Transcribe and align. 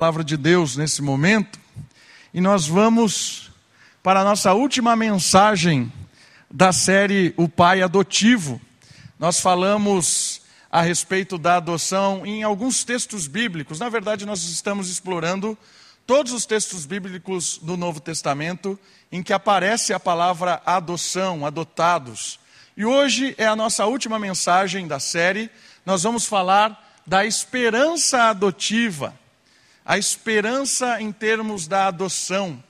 palavra 0.00 0.24
de 0.24 0.38
Deus 0.38 0.78
nesse 0.78 1.02
momento 1.02 1.60
e 2.32 2.40
nós 2.40 2.66
vamos 2.66 3.50
para 4.02 4.22
a 4.22 4.24
nossa 4.24 4.54
última 4.54 4.96
mensagem 4.96 5.92
da 6.50 6.72
série 6.72 7.34
O 7.36 7.46
Pai 7.46 7.82
Adotivo. 7.82 8.58
Nós 9.18 9.40
falamos 9.40 10.40
a 10.72 10.80
respeito 10.80 11.36
da 11.36 11.56
adoção 11.56 12.24
em 12.24 12.42
alguns 12.42 12.82
textos 12.82 13.26
bíblicos. 13.26 13.78
Na 13.78 13.90
verdade, 13.90 14.24
nós 14.24 14.42
estamos 14.44 14.88
explorando 14.88 15.56
todos 16.06 16.32
os 16.32 16.46
textos 16.46 16.86
bíblicos 16.86 17.58
do 17.58 17.76
Novo 17.76 18.00
Testamento 18.00 18.80
em 19.12 19.22
que 19.22 19.34
aparece 19.34 19.92
a 19.92 20.00
palavra 20.00 20.62
adoção, 20.64 21.44
adotados. 21.44 22.40
E 22.74 22.86
hoje 22.86 23.34
é 23.36 23.46
a 23.46 23.54
nossa 23.54 23.84
última 23.84 24.18
mensagem 24.18 24.88
da 24.88 24.98
série. 24.98 25.50
Nós 25.84 26.04
vamos 26.04 26.24
falar 26.24 27.02
da 27.06 27.26
esperança 27.26 28.30
adotiva 28.30 29.19
a 29.90 29.98
esperança 29.98 31.02
em 31.02 31.10
termos 31.10 31.66
da 31.66 31.88
adoção. 31.88 32.62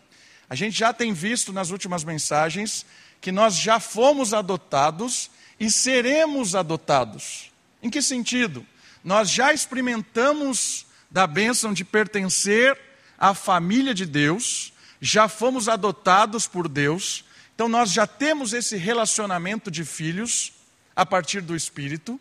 A 0.48 0.55
gente 0.55 0.78
já 0.78 0.91
tem 0.91 1.12
visto 1.12 1.52
nas 1.52 1.69
últimas 1.69 2.02
mensagens 2.02 2.87
que 3.20 3.30
nós 3.30 3.56
já 3.56 3.78
fomos 3.78 4.33
adotados 4.33 5.30
e 5.61 5.70
seremos 5.70 6.55
adotados. 6.55 7.52
Em 7.83 7.91
que 7.91 8.01
sentido? 8.01 8.66
Nós 9.05 9.28
já 9.28 9.52
experimentamos 9.52 10.87
da 11.11 11.27
bênção 11.27 11.75
de 11.75 11.84
pertencer 11.84 12.80
à 13.19 13.34
família 13.34 13.92
de 13.92 14.06
Deus, 14.06 14.73
já 14.98 15.28
fomos 15.28 15.69
adotados 15.69 16.47
por 16.47 16.69
Deus, 16.69 17.27
então 17.55 17.69
nós 17.69 17.92
já 17.92 18.06
temos 18.06 18.55
esse 18.55 18.78
relacionamento 18.78 19.70
de 19.70 19.84
filhos 19.84 20.55
a 20.97 21.05
partir 21.05 21.42
do 21.42 21.55
Espírito, 21.55 22.19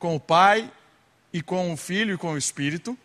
com 0.00 0.16
o 0.16 0.20
Pai 0.20 0.68
e 1.32 1.40
com 1.40 1.72
o 1.72 1.76
Filho 1.76 2.14
e 2.14 2.18
com 2.18 2.32
o 2.32 2.36
Espírito. 2.36 2.98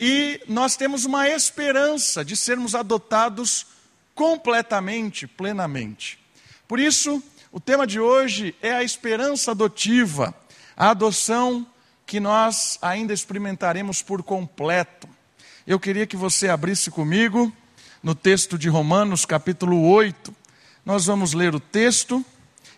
E 0.00 0.40
nós 0.46 0.76
temos 0.76 1.04
uma 1.04 1.28
esperança 1.28 2.24
de 2.24 2.36
sermos 2.36 2.76
adotados 2.76 3.66
completamente, 4.14 5.26
plenamente. 5.26 6.20
Por 6.68 6.78
isso, 6.78 7.20
o 7.50 7.58
tema 7.58 7.84
de 7.84 7.98
hoje 7.98 8.54
é 8.62 8.72
a 8.72 8.84
esperança 8.84 9.50
adotiva, 9.50 10.32
a 10.76 10.90
adoção 10.90 11.66
que 12.06 12.20
nós 12.20 12.78
ainda 12.80 13.12
experimentaremos 13.12 14.00
por 14.00 14.22
completo. 14.22 15.08
Eu 15.66 15.80
queria 15.80 16.06
que 16.06 16.16
você 16.16 16.48
abrisse 16.48 16.92
comigo 16.92 17.52
no 18.00 18.14
texto 18.14 18.56
de 18.56 18.68
Romanos, 18.68 19.26
capítulo 19.26 19.82
8. 19.90 20.34
Nós 20.86 21.06
vamos 21.06 21.32
ler 21.32 21.56
o 21.56 21.60
texto 21.60 22.24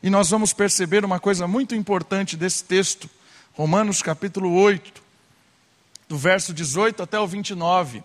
e 0.03 0.09
nós 0.09 0.31
vamos 0.31 0.55
perceber 0.55 1.05
uma 1.05 1.21
coisa 1.21 1.47
muito 1.47 1.75
importante 1.75 2.35
desse 2.35 2.65
texto. 2.65 3.11
Romanos, 3.53 4.01
capítulo 4.01 4.55
8 4.55 5.10
do 6.11 6.19
verso 6.19 6.53
18 6.53 7.05
até 7.05 7.21
o 7.21 7.27
29. 7.27 8.03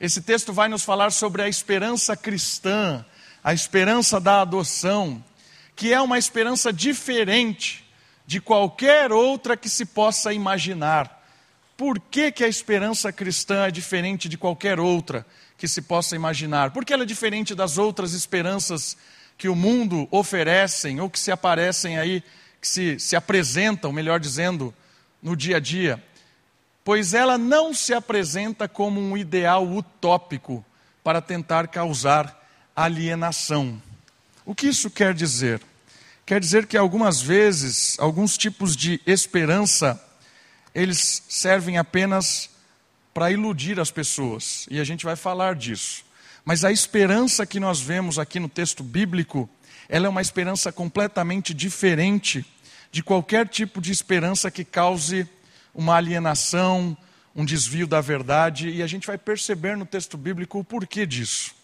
Esse 0.00 0.22
texto 0.22 0.54
vai 0.54 0.70
nos 0.70 0.84
falar 0.84 1.10
sobre 1.10 1.42
a 1.42 1.48
esperança 1.50 2.16
cristã, 2.16 3.04
a 3.44 3.52
esperança 3.52 4.18
da 4.18 4.40
adoção, 4.40 5.22
que 5.76 5.92
é 5.92 6.00
uma 6.00 6.16
esperança 6.16 6.72
diferente 6.72 7.84
de 8.26 8.40
qualquer 8.40 9.12
outra 9.12 9.54
que 9.54 9.68
se 9.68 9.84
possa 9.84 10.32
imaginar. 10.32 11.22
Por 11.76 12.00
que, 12.00 12.32
que 12.32 12.42
a 12.42 12.48
esperança 12.48 13.12
cristã 13.12 13.66
é 13.66 13.70
diferente 13.70 14.30
de 14.30 14.38
qualquer 14.38 14.80
outra 14.80 15.26
que 15.58 15.68
se 15.68 15.82
possa 15.82 16.16
imaginar? 16.16 16.70
Porque 16.70 16.90
ela 16.90 17.02
é 17.02 17.06
diferente 17.06 17.54
das 17.54 17.76
outras 17.76 18.14
esperanças 18.14 18.96
que 19.36 19.50
o 19.50 19.54
mundo 19.54 20.08
oferecem 20.10 21.00
ou 21.02 21.10
que 21.10 21.20
se 21.20 21.30
aparecem 21.30 21.98
aí, 21.98 22.24
que 22.62 22.66
se, 22.66 22.98
se 22.98 23.14
apresentam, 23.14 23.92
melhor 23.92 24.18
dizendo, 24.18 24.72
no 25.22 25.36
dia 25.36 25.58
a 25.58 25.60
dia 25.60 26.02
pois 26.84 27.14
ela 27.14 27.38
não 27.38 27.72
se 27.72 27.94
apresenta 27.94 28.68
como 28.68 29.00
um 29.00 29.16
ideal 29.16 29.66
utópico 29.68 30.64
para 31.02 31.20
tentar 31.20 31.68
causar 31.68 32.40
alienação. 32.74 33.80
O 34.44 34.54
que 34.54 34.66
isso 34.66 34.90
quer 34.90 35.14
dizer? 35.14 35.60
Quer 36.24 36.40
dizer 36.40 36.66
que 36.66 36.76
algumas 36.76 37.20
vezes, 37.20 37.96
alguns 37.98 38.36
tipos 38.36 38.76
de 38.76 39.00
esperança, 39.06 40.02
eles 40.74 41.22
servem 41.28 41.78
apenas 41.78 42.50
para 43.12 43.30
iludir 43.30 43.78
as 43.78 43.90
pessoas, 43.90 44.66
e 44.70 44.80
a 44.80 44.84
gente 44.84 45.04
vai 45.04 45.16
falar 45.16 45.54
disso. 45.54 46.04
Mas 46.44 46.64
a 46.64 46.72
esperança 46.72 47.46
que 47.46 47.60
nós 47.60 47.80
vemos 47.80 48.18
aqui 48.18 48.40
no 48.40 48.48
texto 48.48 48.82
bíblico, 48.82 49.48
ela 49.88 50.06
é 50.06 50.08
uma 50.08 50.22
esperança 50.22 50.72
completamente 50.72 51.52
diferente 51.52 52.44
de 52.90 53.02
qualquer 53.02 53.48
tipo 53.48 53.80
de 53.80 53.92
esperança 53.92 54.50
que 54.50 54.64
cause 54.64 55.28
uma 55.74 55.96
alienação, 55.96 56.96
um 57.34 57.44
desvio 57.44 57.86
da 57.86 58.00
verdade, 58.00 58.68
e 58.68 58.82
a 58.82 58.86
gente 58.86 59.06
vai 59.06 59.16
perceber 59.16 59.76
no 59.76 59.86
texto 59.86 60.16
bíblico 60.16 60.58
o 60.58 60.64
porquê 60.64 61.06
disso. 61.06 61.54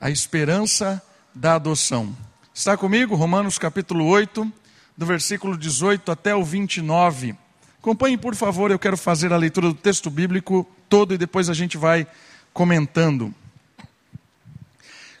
A 0.00 0.10
esperança 0.10 1.02
da 1.34 1.54
adoção. 1.54 2.14
Está 2.54 2.76
comigo? 2.76 3.14
Romanos 3.14 3.58
capítulo 3.58 4.04
8, 4.06 4.52
do 4.96 5.06
versículo 5.06 5.56
18 5.56 6.12
até 6.12 6.34
o 6.34 6.44
29. 6.44 7.34
Acompanhe, 7.78 8.18
por 8.18 8.34
favor, 8.34 8.70
eu 8.70 8.78
quero 8.78 8.96
fazer 8.96 9.32
a 9.32 9.36
leitura 9.36 9.68
do 9.68 9.74
texto 9.74 10.10
bíblico 10.10 10.68
todo 10.88 11.14
e 11.14 11.18
depois 11.18 11.48
a 11.48 11.54
gente 11.54 11.78
vai 11.78 12.06
comentando. 12.52 13.34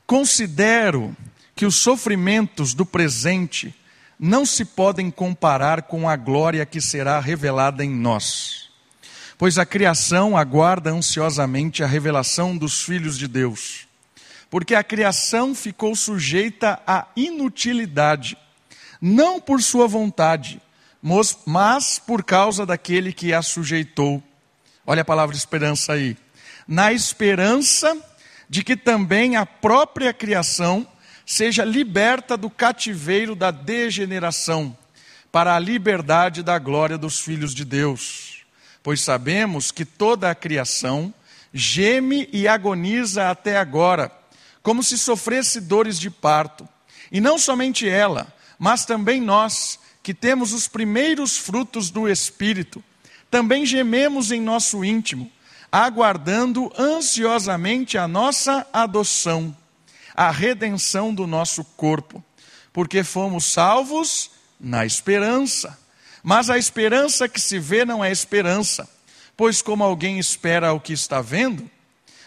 Considero 0.06 1.16
que 1.56 1.64
os 1.64 1.76
sofrimentos 1.76 2.74
do 2.74 2.84
presente 2.84 3.74
não 4.24 4.46
se 4.46 4.64
podem 4.64 5.10
comparar 5.10 5.82
com 5.82 6.08
a 6.08 6.14
glória 6.14 6.64
que 6.64 6.80
será 6.80 7.18
revelada 7.18 7.84
em 7.84 7.90
nós. 7.90 8.70
Pois 9.36 9.58
a 9.58 9.66
criação 9.66 10.36
aguarda 10.36 10.90
ansiosamente 10.90 11.82
a 11.82 11.88
revelação 11.88 12.56
dos 12.56 12.84
filhos 12.84 13.18
de 13.18 13.26
Deus. 13.26 13.88
Porque 14.48 14.76
a 14.76 14.84
criação 14.84 15.56
ficou 15.56 15.96
sujeita 15.96 16.80
à 16.86 17.08
inutilidade, 17.16 18.38
não 19.00 19.40
por 19.40 19.60
sua 19.60 19.88
vontade, 19.88 20.62
mas 21.44 21.98
por 21.98 22.22
causa 22.22 22.64
daquele 22.64 23.12
que 23.12 23.34
a 23.34 23.42
sujeitou. 23.42 24.22
Olha 24.86 25.02
a 25.02 25.04
palavra 25.04 25.34
esperança 25.34 25.94
aí. 25.94 26.16
Na 26.68 26.92
esperança 26.92 28.00
de 28.48 28.62
que 28.62 28.76
também 28.76 29.34
a 29.34 29.44
própria 29.44 30.14
criação 30.14 30.86
seja 31.32 31.64
liberta 31.64 32.36
do 32.36 32.50
cativeiro 32.50 33.34
da 33.34 33.50
degeneração, 33.50 34.76
para 35.32 35.56
a 35.56 35.58
liberdade 35.58 36.42
da 36.42 36.58
glória 36.58 36.98
dos 36.98 37.20
filhos 37.20 37.54
de 37.54 37.64
Deus. 37.64 38.42
Pois 38.82 39.00
sabemos 39.00 39.70
que 39.70 39.86
toda 39.86 40.30
a 40.30 40.34
criação 40.34 41.12
geme 41.50 42.28
e 42.34 42.46
agoniza 42.46 43.30
até 43.30 43.56
agora, 43.56 44.12
como 44.62 44.82
se 44.82 44.98
sofresse 44.98 45.58
dores 45.58 45.98
de 45.98 46.10
parto. 46.10 46.68
E 47.10 47.18
não 47.18 47.38
somente 47.38 47.88
ela, 47.88 48.30
mas 48.58 48.84
também 48.84 49.18
nós, 49.18 49.78
que 50.02 50.12
temos 50.12 50.52
os 50.52 50.68
primeiros 50.68 51.38
frutos 51.38 51.88
do 51.88 52.06
Espírito, 52.10 52.84
também 53.30 53.64
gememos 53.64 54.30
em 54.32 54.40
nosso 54.42 54.84
íntimo, 54.84 55.32
aguardando 55.72 56.70
ansiosamente 56.78 57.96
a 57.96 58.06
nossa 58.06 58.66
adoção 58.70 59.56
a 60.14 60.30
redenção 60.30 61.14
do 61.14 61.26
nosso 61.26 61.64
corpo, 61.64 62.22
porque 62.72 63.02
fomos 63.02 63.44
salvos 63.44 64.30
na 64.60 64.84
esperança. 64.86 65.78
Mas 66.22 66.48
a 66.50 66.56
esperança 66.56 67.28
que 67.28 67.40
se 67.40 67.58
vê 67.58 67.84
não 67.84 68.04
é 68.04 68.10
esperança, 68.12 68.88
pois 69.36 69.60
como 69.60 69.82
alguém 69.82 70.18
espera 70.18 70.72
o 70.72 70.80
que 70.80 70.92
está 70.92 71.20
vendo, 71.20 71.68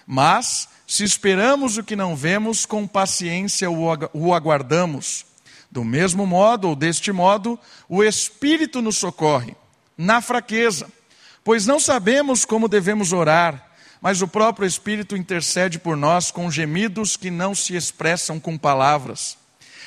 mas 0.05 0.67
se 0.87 1.03
esperamos 1.03 1.77
o 1.77 1.83
que 1.83 1.95
não 1.95 2.15
vemos, 2.15 2.65
com 2.65 2.85
paciência 2.85 3.69
o 3.69 4.33
aguardamos. 4.33 5.25
Do 5.71 5.83
mesmo 5.83 6.25
modo, 6.27 6.69
ou 6.69 6.75
deste 6.75 7.11
modo, 7.11 7.59
o 7.89 8.03
Espírito 8.03 8.81
nos 8.81 8.97
socorre, 8.97 9.55
na 9.97 10.21
fraqueza, 10.21 10.87
pois 11.43 11.65
não 11.65 11.79
sabemos 11.79 12.45
como 12.45 12.67
devemos 12.67 13.11
orar 13.11 13.64
mas 14.05 14.21
o 14.21 14.27
próprio 14.27 14.67
Espírito 14.67 15.17
intercede 15.17 15.79
por 15.79 15.97
nós 15.97 16.29
com 16.29 16.51
gemidos 16.51 17.17
que 17.17 17.31
não 17.31 17.55
se 17.55 17.75
expressam 17.75 18.39
com 18.39 18.55
palavras. 18.55 19.35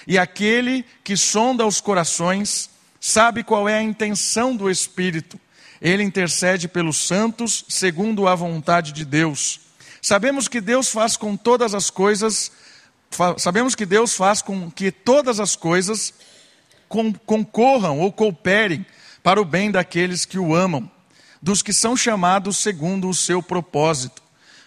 E 0.08 0.18
aquele 0.18 0.84
que 1.04 1.16
sonda 1.16 1.64
os 1.64 1.80
corações 1.80 2.68
sabe 3.00 3.44
qual 3.44 3.68
é 3.68 3.78
a 3.78 3.82
intenção 3.82 4.56
do 4.56 4.68
Espírito. 4.68 5.38
Ele 5.80 6.02
intercede 6.02 6.66
pelos 6.66 6.96
santos 6.96 7.64
segundo 7.68 8.26
a 8.26 8.34
vontade 8.34 8.90
de 8.90 9.04
Deus. 9.04 9.60
Sabemos 10.02 10.48
que 10.48 10.60
Deus 10.60 10.90
faz 10.90 11.16
com 11.16 11.36
todas 11.36 11.72
as 11.72 11.88
coisas, 11.88 12.50
sabemos 13.36 13.76
que 13.76 13.86
Deus 13.86 14.16
faz 14.16 14.42
com 14.42 14.68
que 14.68 14.90
todas 14.90 15.38
as 15.38 15.54
coisas 15.54 16.12
concorram 17.24 18.00
ou 18.00 18.10
cooperem 18.10 18.84
para 19.22 19.40
o 19.40 19.44
bem 19.44 19.70
daqueles 19.70 20.24
que 20.24 20.40
o 20.40 20.56
amam 20.56 20.90
dos 21.42 21.62
que 21.62 21.72
são 21.72 21.96
chamados 21.96 22.58
segundo 22.58 23.08
o 23.08 23.14
seu 23.14 23.42
propósito. 23.42 24.22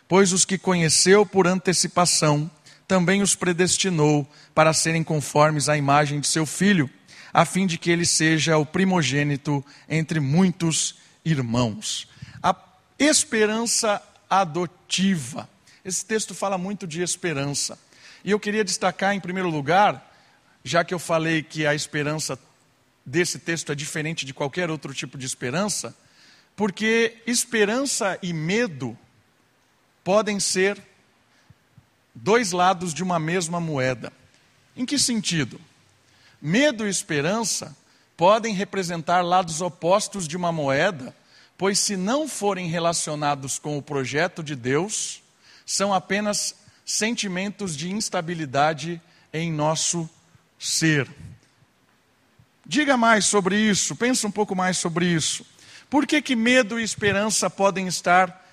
Pois 0.08 0.34
os 0.34 0.46
que 0.46 0.58
conheceu 0.58 1.26
por 1.26 1.48
antecipação, 1.48 2.50
também 2.88 3.22
os 3.22 3.36
predestinou 3.36 4.28
para 4.54 4.74
serem 4.74 5.04
conformes 5.04 5.70
à 5.70 5.78
imagem 5.78 6.20
de 6.20 6.28
seu 6.28 6.46
filho, 6.46 6.90
a 7.34 7.46
fim 7.46 7.66
de 7.66 7.78
que 7.78 7.90
ele 7.90 8.06
seja 8.06 8.58
o 8.58 8.66
primogênito 8.66 9.64
entre 9.88 10.20
muitos 10.20 10.96
irmãos. 11.24 12.08
A 12.44 12.56
esperança 13.00 14.02
adotiva. 14.30 15.50
Esse 15.84 16.06
texto 16.06 16.36
fala 16.36 16.58
muito 16.58 16.86
de 16.86 17.02
esperança. 17.02 17.80
E 18.24 18.32
eu 18.32 18.40
queria 18.40 18.64
destacar, 18.64 19.16
em 19.16 19.20
primeiro 19.20 19.50
lugar, 19.50 20.12
já 20.64 20.84
que 20.84 20.94
eu 20.94 21.00
falei 21.00 21.42
que 21.42 21.66
a 21.66 21.74
esperança 21.74 22.38
desse 23.06 23.40
texto 23.40 23.72
é 23.72 23.76
diferente 23.76 24.26
de 24.26 24.34
qualquer 24.34 24.70
outro 24.70 24.94
tipo 24.94 25.18
de 25.18 25.26
esperança, 25.26 25.96
porque 26.62 27.24
esperança 27.26 28.20
e 28.22 28.32
medo 28.32 28.96
podem 30.04 30.40
ser 30.40 30.80
dois 32.14 32.52
lados 32.52 32.94
de 32.94 33.02
uma 33.02 33.18
mesma 33.18 33.60
moeda. 33.60 34.14
Em 34.78 34.86
que 34.86 35.00
sentido? 35.00 35.60
Medo 36.40 36.86
e 36.86 36.90
esperança 36.92 37.76
podem 38.16 38.54
representar 38.54 39.22
lados 39.22 39.60
opostos 39.60 40.28
de 40.28 40.38
uma 40.38 40.52
moeda, 40.52 41.16
pois, 41.58 41.80
se 41.80 41.98
não 41.98 42.28
forem 42.28 42.68
relacionados 42.68 43.58
com 43.58 43.76
o 43.76 43.82
projeto 43.82 44.44
de 44.44 44.56
Deus, 44.56 45.24
são 45.66 45.92
apenas 45.92 46.54
sentimentos 46.86 47.76
de 47.76 47.90
instabilidade 47.90 49.02
em 49.34 49.52
nosso 49.52 50.08
ser. 50.60 51.10
Diga 52.64 52.96
mais 52.96 53.26
sobre 53.26 53.58
isso, 53.58 53.96
pensa 53.96 54.28
um 54.28 54.32
pouco 54.32 54.56
mais 54.56 54.78
sobre 54.78 55.08
isso. 55.08 55.44
Por 55.92 56.08
que, 56.08 56.22
que 56.22 56.38
medo 56.38 56.80
e 56.80 56.84
esperança 56.84 57.50
podem 57.50 57.86
estar 57.86 58.48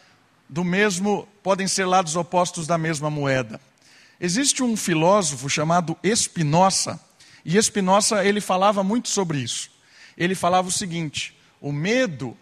do 0.49 0.65
mesmo, 0.65 1.29
podem 1.41 1.69
ser 1.69 1.85
lados 1.85 2.17
opostos 2.17 2.67
da 2.67 2.77
mesma 2.77 3.09
moeda? 3.09 3.61
Existe 4.21 4.61
um 4.61 4.77
filósofo 4.77 5.49
chamado 5.49 5.97
Spinoza, 6.05 6.99
e 7.45 7.57
Spinoza 7.63 8.25
ele 8.25 8.41
falava 8.41 8.83
muito 8.83 9.09
sobre 9.09 9.39
isso. 9.39 9.71
Ele 10.17 10.35
falava 10.35 10.67
o 10.67 10.73
seguinte: 10.73 11.39
o 11.61 11.71
medo 11.71 12.37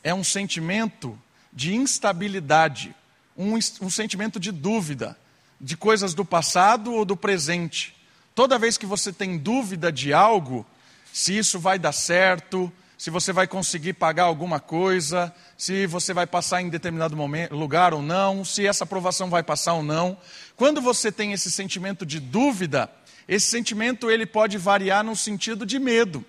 é 0.00 0.14
um 0.14 0.22
sentimento 0.22 1.18
de 1.52 1.74
instabilidade, 1.74 2.94
um, 3.36 3.54
um 3.56 3.90
sentimento 3.90 4.38
de 4.38 4.52
dúvida 4.52 5.18
de 5.60 5.76
coisas 5.76 6.14
do 6.14 6.24
passado 6.24 6.92
ou 6.92 7.04
do 7.04 7.16
presente. 7.16 7.96
Toda 8.32 8.60
vez 8.60 8.78
que 8.78 8.86
você 8.86 9.12
tem 9.12 9.36
dúvida 9.36 9.90
de 9.90 10.12
algo, 10.12 10.64
se 11.12 11.36
isso 11.36 11.58
vai 11.58 11.80
dar 11.80 11.90
certo, 11.90 12.72
se 13.00 13.08
você 13.08 13.32
vai 13.32 13.46
conseguir 13.46 13.94
pagar 13.94 14.24
alguma 14.24 14.60
coisa, 14.60 15.34
se 15.56 15.86
você 15.86 16.12
vai 16.12 16.26
passar 16.26 16.60
em 16.60 16.68
determinado 16.68 17.16
momento, 17.16 17.56
lugar 17.56 17.94
ou 17.94 18.02
não, 18.02 18.44
se 18.44 18.66
essa 18.66 18.84
aprovação 18.84 19.30
vai 19.30 19.42
passar 19.42 19.72
ou 19.72 19.82
não. 19.82 20.18
Quando 20.54 20.82
você 20.82 21.10
tem 21.10 21.32
esse 21.32 21.50
sentimento 21.50 22.04
de 22.04 22.20
dúvida, 22.20 22.92
esse 23.26 23.46
sentimento 23.46 24.10
ele 24.10 24.26
pode 24.26 24.58
variar 24.58 25.02
no 25.02 25.16
sentido 25.16 25.64
de 25.64 25.78
medo. 25.78 26.22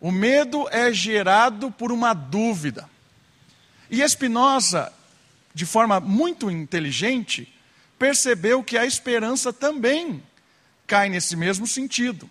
O 0.00 0.10
medo 0.10 0.66
é 0.70 0.90
gerado 0.90 1.70
por 1.70 1.92
uma 1.92 2.14
dúvida. 2.14 2.88
E 3.90 4.00
Espinosa, 4.00 4.90
de 5.52 5.66
forma 5.66 6.00
muito 6.00 6.50
inteligente, 6.50 7.54
percebeu 7.98 8.64
que 8.64 8.78
a 8.78 8.86
esperança 8.86 9.52
também 9.52 10.22
cai 10.86 11.10
nesse 11.10 11.36
mesmo 11.36 11.66
sentido. 11.66 12.26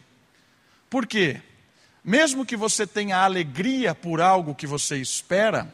Por 0.89 1.05
quê? 1.05 1.39
Mesmo 2.03 2.45
que 2.45 2.57
você 2.57 2.85
tenha 2.85 3.17
alegria 3.19 3.95
por 3.95 4.19
algo 4.19 4.53
que 4.53 4.67
você 4.67 4.97
espera, 4.97 5.73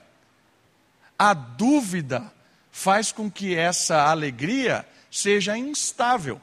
a 1.18 1.34
dúvida 1.34 2.31
faz 2.72 3.12
com 3.12 3.31
que 3.31 3.56
essa 3.56 4.04
alegria 4.04 4.88
seja 5.10 5.58
instável. 5.58 6.40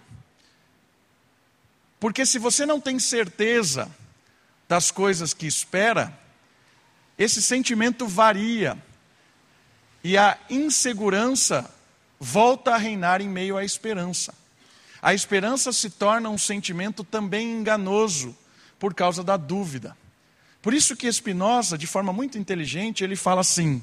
Porque 2.00 2.26
se 2.26 2.38
você 2.38 2.66
não 2.66 2.80
tem 2.80 2.98
certeza 2.98 3.90
das 4.68 4.90
coisas 4.90 5.32
que 5.32 5.46
espera, 5.46 6.12
esse 7.16 7.40
sentimento 7.40 8.06
varia 8.06 8.76
e 10.02 10.18
a 10.18 10.36
insegurança 10.50 11.72
volta 12.18 12.74
a 12.74 12.76
reinar 12.76 13.20
em 13.20 13.28
meio 13.28 13.56
à 13.56 13.64
esperança. 13.64 14.34
A 15.00 15.14
esperança 15.14 15.72
se 15.72 15.90
torna 15.90 16.28
um 16.28 16.38
sentimento 16.38 17.04
também 17.04 17.52
enganoso 17.52 18.36
por 18.78 18.94
causa 18.94 19.22
da 19.22 19.36
dúvida. 19.36 19.96
Por 20.62 20.74
isso 20.74 20.96
que 20.96 21.10
Spinoza, 21.12 21.78
de 21.78 21.86
forma 21.86 22.12
muito 22.12 22.38
inteligente, 22.38 23.04
ele 23.04 23.16
fala 23.16 23.40
assim: 23.40 23.82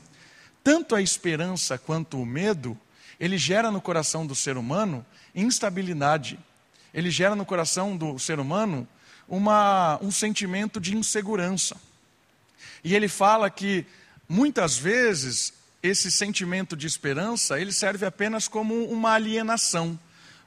tanto 0.63 0.95
a 0.95 1.01
esperança 1.01 1.77
quanto 1.77 2.21
o 2.21 2.25
medo, 2.25 2.77
ele 3.19 3.37
gera 3.37 3.71
no 3.71 3.81
coração 3.81 4.25
do 4.25 4.35
ser 4.35 4.57
humano 4.57 5.05
instabilidade. 5.35 6.39
Ele 6.93 7.09
gera 7.09 7.35
no 7.35 7.45
coração 7.45 7.97
do 7.97 8.19
ser 8.19 8.39
humano 8.39 8.87
uma, 9.27 9.97
um 10.01 10.11
sentimento 10.11 10.79
de 10.79 10.95
insegurança. 10.95 11.75
E 12.83 12.95
ele 12.95 13.07
fala 13.07 13.49
que 13.49 13.85
muitas 14.27 14.77
vezes 14.77 15.53
esse 15.81 16.11
sentimento 16.11 16.75
de 16.75 16.87
esperança 16.87 17.59
ele 17.59 17.71
serve 17.71 18.05
apenas 18.05 18.47
como 18.47 18.85
uma 18.85 19.11
alienação, 19.11 19.99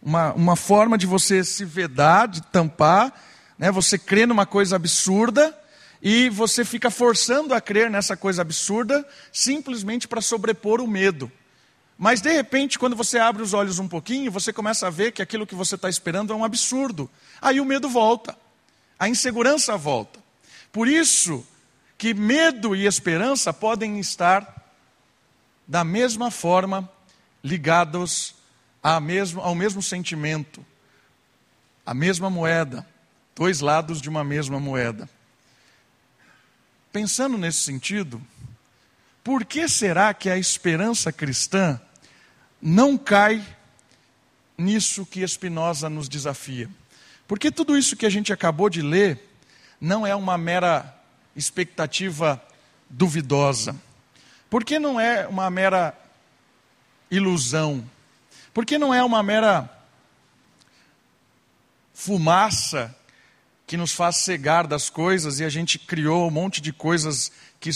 uma, 0.02 0.32
uma 0.32 0.56
forma 0.56 0.96
de 0.96 1.06
você 1.06 1.44
se 1.44 1.64
vedar, 1.64 2.28
de 2.28 2.43
tampar 2.43 3.12
né? 3.58 3.70
Você 3.70 3.99
crê 3.99 4.26
numa 4.26 4.47
coisa 4.47 4.76
absurda 4.76 5.56
e 6.03 6.29
você 6.29 6.64
fica 6.64 6.91
forçando 6.91 7.55
a 7.55 7.61
crer 7.61 7.91
nessa 7.91 8.17
coisa 8.17 8.43
absurda 8.43 9.06
simplesmente 9.32 10.06
para 10.06 10.20
sobrepor 10.20 10.81
o 10.81 10.87
medo. 10.87 11.31
Mas 11.99 12.20
de 12.20 12.31
repente, 12.31 12.79
quando 12.79 12.94
você 12.94 13.19
abre 13.19 13.43
os 13.43 13.55
olhos 13.55 13.79
um 13.79 13.88
pouquinho, 13.88 14.31
você 14.31 14.53
começa 14.53 14.87
a 14.87 14.91
ver 14.91 15.12
que 15.12 15.23
aquilo 15.23 15.47
que 15.47 15.55
você 15.55 15.76
está 15.76 15.88
esperando 15.88 16.32
é 16.32 16.37
um 16.37 16.44
absurdo. 16.44 17.11
Aí 17.41 17.58
o 17.58 17.64
medo 17.64 17.88
volta, 17.88 18.37
a 18.99 19.08
insegurança 19.08 19.76
volta. 19.76 20.20
Por 20.70 20.87
isso 20.87 21.47
que 21.97 22.12
medo 22.12 22.76
e 22.76 22.87
esperança 22.87 23.53
podem 23.53 23.99
estar 23.99 24.55
da 25.67 25.82
mesma 25.82 26.31
forma 26.31 26.88
ligados 27.43 28.35
mesmo, 29.03 29.41
ao 29.41 29.55
mesmo 29.55 29.82
sentimento, 29.82 30.64
à 31.85 31.94
mesma 31.94 32.29
moeda 32.29 32.87
dois 33.36 33.60
lados 33.60 34.00
de 34.00 34.08
uma 34.08 34.24
mesma 34.24 34.58
moeda. 34.58 35.08
Pensando 36.90 37.36
nesse 37.36 37.60
sentido, 37.60 38.20
por 39.22 39.44
que 39.44 39.68
será 39.68 40.14
que 40.14 40.30
a 40.30 40.38
esperança 40.38 41.12
cristã 41.12 41.78
não 42.60 42.96
cai 42.96 43.46
nisso 44.56 45.04
que 45.04 45.26
Spinoza 45.28 45.90
nos 45.90 46.08
desafia? 46.08 46.70
Porque 47.28 47.50
tudo 47.50 47.76
isso 47.76 47.94
que 47.94 48.06
a 48.06 48.10
gente 48.10 48.32
acabou 48.32 48.70
de 48.70 48.80
ler 48.80 49.22
não 49.78 50.06
é 50.06 50.14
uma 50.14 50.38
mera 50.38 50.98
expectativa 51.36 52.42
duvidosa. 52.88 53.76
Por 54.48 54.64
que 54.64 54.78
não 54.78 54.98
é 54.98 55.26
uma 55.28 55.50
mera 55.50 55.94
ilusão? 57.10 57.84
Por 58.54 58.64
que 58.64 58.78
não 58.78 58.94
é 58.94 59.04
uma 59.04 59.22
mera 59.22 59.70
fumaça 61.93 62.96
que 63.67 63.77
nos 63.77 63.93
faz 63.93 64.19
cegar 64.19 64.67
das 64.67 64.89
coisas 64.89 65.41
e 65.41 65.44
a 65.44 65.49
gente 65.49 65.79
criou 65.79 66.29
um 66.29 66.31
monte 66.31 66.61
de 66.61 66.73
coisas 66.73 67.32
que 67.58 67.70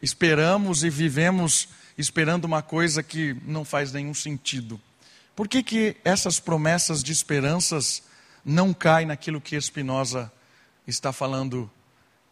esperamos 0.00 0.82
e 0.82 0.88
vivemos 0.88 1.68
esperando 1.98 2.44
uma 2.44 2.62
coisa 2.62 3.02
que 3.02 3.36
não 3.44 3.64
faz 3.64 3.92
nenhum 3.92 4.14
sentido. 4.14 4.80
Por 5.36 5.46
que, 5.46 5.62
que 5.62 5.96
essas 6.04 6.40
promessas 6.40 7.02
de 7.02 7.12
esperanças 7.12 8.02
não 8.44 8.72
caem 8.72 9.06
naquilo 9.06 9.40
que 9.40 9.60
Spinoza 9.60 10.32
está 10.86 11.12
falando 11.12 11.70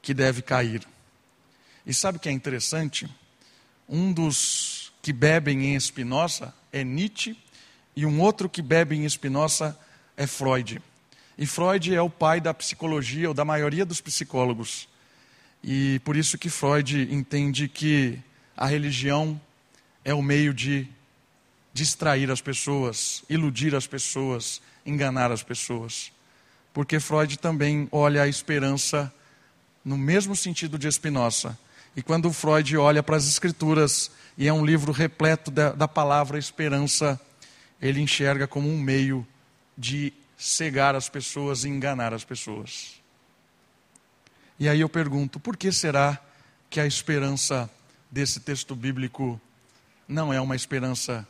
que 0.00 0.14
deve 0.14 0.40
cair? 0.40 0.86
E 1.84 1.92
sabe 1.92 2.16
o 2.16 2.20
que 2.20 2.28
é 2.28 2.32
interessante? 2.32 3.08
Um 3.88 4.12
dos 4.12 4.92
que 5.02 5.12
bebem 5.12 5.74
em 5.74 5.80
Spinoza 5.80 6.54
é 6.72 6.82
Nietzsche 6.82 7.36
e 7.94 8.06
um 8.06 8.20
outro 8.20 8.48
que 8.48 8.62
bebe 8.62 8.96
em 8.96 9.08
Spinoza 9.08 9.78
é 10.16 10.26
Freud. 10.26 10.80
E 11.42 11.46
Freud 11.46 11.92
é 11.92 12.00
o 12.00 12.08
pai 12.08 12.40
da 12.40 12.54
psicologia, 12.54 13.26
ou 13.26 13.34
da 13.34 13.44
maioria 13.44 13.84
dos 13.84 14.00
psicólogos. 14.00 14.88
E 15.60 16.00
por 16.04 16.16
isso 16.16 16.38
que 16.38 16.48
Freud 16.48 17.08
entende 17.12 17.66
que 17.66 18.16
a 18.56 18.64
religião 18.64 19.40
é 20.04 20.14
o 20.14 20.22
meio 20.22 20.54
de 20.54 20.86
distrair 21.74 22.30
as 22.30 22.40
pessoas, 22.40 23.24
iludir 23.28 23.74
as 23.74 23.88
pessoas, 23.88 24.62
enganar 24.86 25.32
as 25.32 25.42
pessoas. 25.42 26.12
Porque 26.72 27.00
Freud 27.00 27.36
também 27.40 27.88
olha 27.90 28.22
a 28.22 28.28
esperança 28.28 29.12
no 29.84 29.98
mesmo 29.98 30.36
sentido 30.36 30.78
de 30.78 30.86
Spinoza. 30.92 31.58
E 31.96 32.02
quando 32.04 32.32
Freud 32.32 32.76
olha 32.76 33.02
para 33.02 33.16
as 33.16 33.26
Escrituras, 33.26 34.12
e 34.38 34.46
é 34.46 34.52
um 34.52 34.64
livro 34.64 34.92
repleto 34.92 35.50
da, 35.50 35.72
da 35.72 35.88
palavra 35.88 36.38
esperança, 36.38 37.20
ele 37.80 38.00
enxerga 38.00 38.46
como 38.46 38.68
um 38.68 38.78
meio 38.80 39.26
de 39.76 40.12
cegar 40.42 40.96
as 40.96 41.08
pessoas 41.08 41.62
e 41.62 41.68
enganar 41.68 42.12
as 42.12 42.24
pessoas. 42.24 43.00
E 44.58 44.68
aí 44.68 44.80
eu 44.80 44.88
pergunto, 44.88 45.38
por 45.38 45.56
que 45.56 45.70
será 45.70 46.18
que 46.68 46.80
a 46.80 46.86
esperança 46.86 47.70
desse 48.10 48.40
texto 48.40 48.74
bíblico 48.74 49.40
não 50.08 50.32
é 50.32 50.40
uma 50.40 50.56
esperança 50.56 51.26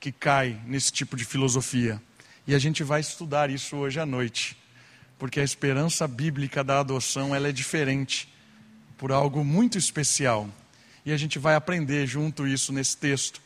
que 0.00 0.10
cai 0.10 0.58
nesse 0.64 0.90
tipo 0.90 1.14
de 1.14 1.26
filosofia? 1.26 2.00
E 2.46 2.54
a 2.54 2.58
gente 2.58 2.82
vai 2.82 3.00
estudar 3.00 3.50
isso 3.50 3.76
hoje 3.76 4.00
à 4.00 4.06
noite, 4.06 4.56
porque 5.18 5.38
a 5.38 5.44
esperança 5.44 6.08
bíblica 6.08 6.64
da 6.64 6.80
adoção 6.80 7.34
ela 7.34 7.48
é 7.48 7.52
diferente 7.52 8.32
por 8.96 9.12
algo 9.12 9.44
muito 9.44 9.76
especial. 9.76 10.48
E 11.04 11.12
a 11.12 11.18
gente 11.18 11.38
vai 11.38 11.54
aprender 11.54 12.06
junto 12.06 12.46
isso 12.46 12.72
nesse 12.72 12.96
texto. 12.96 13.42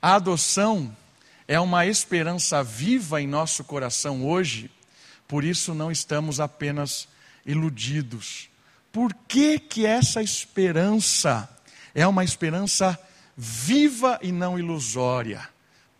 A 0.00 0.14
adoção 0.14 0.96
é 1.46 1.58
uma 1.58 1.86
esperança 1.86 2.62
viva 2.62 3.20
em 3.20 3.26
nosso 3.26 3.64
coração 3.64 4.26
hoje, 4.26 4.70
por 5.26 5.44
isso 5.44 5.74
não 5.74 5.90
estamos 5.90 6.40
apenas 6.40 7.08
iludidos. 7.44 8.48
Por 8.90 9.14
que, 9.26 9.58
que 9.58 9.86
essa 9.86 10.22
esperança 10.22 11.48
é 11.94 12.06
uma 12.06 12.24
esperança 12.24 12.98
viva 13.36 14.18
e 14.22 14.30
não 14.30 14.58
ilusória? 14.58 15.48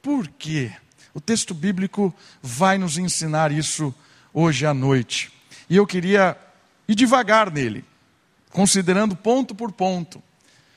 Por 0.02 0.28
quê? 0.28 0.72
O 1.14 1.20
texto 1.20 1.54
bíblico 1.54 2.14
vai 2.42 2.78
nos 2.78 2.98
ensinar 2.98 3.52
isso 3.52 3.94
hoje 4.32 4.66
à 4.66 4.74
noite. 4.74 5.32
E 5.68 5.76
eu 5.76 5.86
queria 5.86 6.36
ir 6.88 6.94
devagar 6.94 7.50
nele, 7.50 7.84
considerando 8.50 9.16
ponto 9.16 9.54
por 9.54 9.72
ponto. 9.72 10.22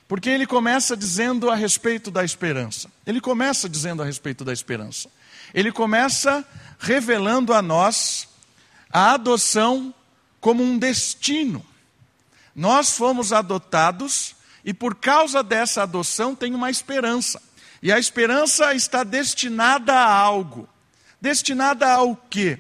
Porque 0.07 0.29
ele 0.29 0.45
começa 0.45 0.95
dizendo 0.95 1.50
a 1.50 1.55
respeito 1.55 2.12
da 2.12 2.24
esperança. 2.24 2.89
Ele 3.05 3.19
começa 3.19 3.67
dizendo 3.67 4.01
a 4.01 4.05
respeito 4.05 4.45
da 4.45 4.53
esperança. 4.53 5.09
Ele 5.53 5.71
começa 5.71 6.45
revelando 6.79 7.53
a 7.53 7.62
nós 7.62 8.27
a 8.91 9.13
adoção 9.13 9.93
como 10.39 10.63
um 10.63 10.77
destino. 10.77 11.65
Nós 12.55 12.95
fomos 12.95 13.33
adotados 13.33 14.35
e 14.63 14.74
por 14.74 14.95
causa 14.95 15.41
dessa 15.41 15.83
adoção 15.83 16.35
tem 16.35 16.53
uma 16.53 16.69
esperança. 16.69 17.41
E 17.81 17.91
a 17.91 18.00
esperança 18.00 18.74
está 18.74 19.03
destinada 19.03 19.93
a 19.93 20.13
algo. 20.13 20.69
Destinada 21.19 21.91
ao 21.91 22.15
quê? 22.15 22.59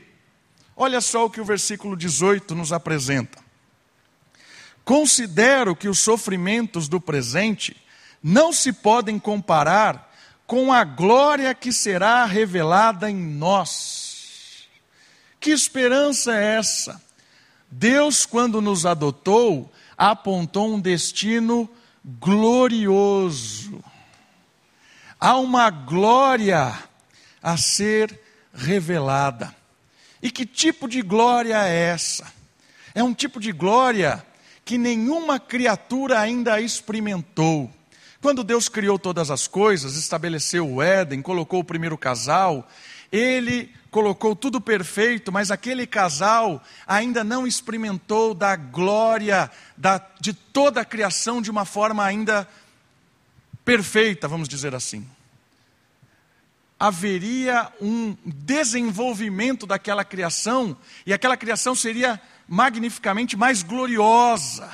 Olha 0.75 0.99
só 0.99 1.25
o 1.25 1.29
que 1.29 1.39
o 1.39 1.45
versículo 1.45 1.95
18 1.95 2.55
nos 2.55 2.73
apresenta. 2.73 3.44
Considero 4.85 5.75
que 5.75 5.89
os 5.89 5.99
sofrimentos 5.99 6.87
do 6.87 7.01
presente 7.01 7.75
não 8.21 8.53
se 8.53 8.71
podem 8.71 9.17
comparar 9.17 10.13
com 10.45 10.71
a 10.71 10.83
glória 10.83 11.55
que 11.55 11.73
será 11.73 12.23
revelada 12.25 13.09
em 13.09 13.15
nós. 13.15 14.67
Que 15.39 15.49
esperança 15.49 16.35
é 16.35 16.57
essa? 16.57 17.01
Deus, 17.69 18.27
quando 18.27 18.61
nos 18.61 18.85
adotou, 18.85 19.73
apontou 19.97 20.75
um 20.75 20.79
destino 20.79 21.67
glorioso. 22.03 23.83
Há 25.19 25.37
uma 25.37 25.71
glória 25.71 26.77
a 27.41 27.57
ser 27.57 28.19
revelada. 28.53 29.55
E 30.21 30.29
que 30.29 30.45
tipo 30.45 30.87
de 30.87 31.01
glória 31.01 31.57
é 31.67 31.89
essa? 31.89 32.31
É 32.93 33.03
um 33.03 33.13
tipo 33.13 33.39
de 33.39 33.51
glória 33.51 34.23
que 34.65 34.79
nenhuma 34.79 35.39
criatura 35.39 36.19
ainda 36.19 36.59
experimentou. 36.59 37.71
Quando 38.19 38.43
Deus 38.43 38.67
criou 38.67 38.97
todas 38.97 39.29
as 39.29 39.47
coisas, 39.47 39.95
estabeleceu 39.95 40.67
o 40.67 40.81
Éden, 40.81 41.21
colocou 41.21 41.59
o 41.59 41.63
primeiro 41.63 41.95
casal, 41.95 42.67
ele 43.11 43.71
colocou 43.91 44.35
tudo 44.35 44.59
perfeito, 44.59 45.31
mas 45.31 45.51
aquele 45.51 45.85
casal 45.85 46.61
ainda 46.87 47.23
não 47.23 47.45
experimentou 47.45 48.33
da 48.33 48.55
glória 48.55 49.49
da, 49.77 50.05
de 50.19 50.33
toda 50.33 50.81
a 50.81 50.85
criação 50.85 51.39
de 51.39 51.51
uma 51.51 51.63
forma 51.63 52.03
ainda 52.03 52.49
perfeita, 53.63 54.27
vamos 54.27 54.49
dizer 54.49 54.73
assim. 54.73 55.07
Haveria 56.79 57.71
um 57.79 58.17
desenvolvimento 58.25 59.67
daquela 59.67 60.03
criação, 60.03 60.75
e 61.05 61.13
aquela 61.13 61.37
criação 61.37 61.75
seria 61.75 62.19
magnificamente 62.47 63.35
mais 63.35 63.63
gloriosa, 63.63 64.69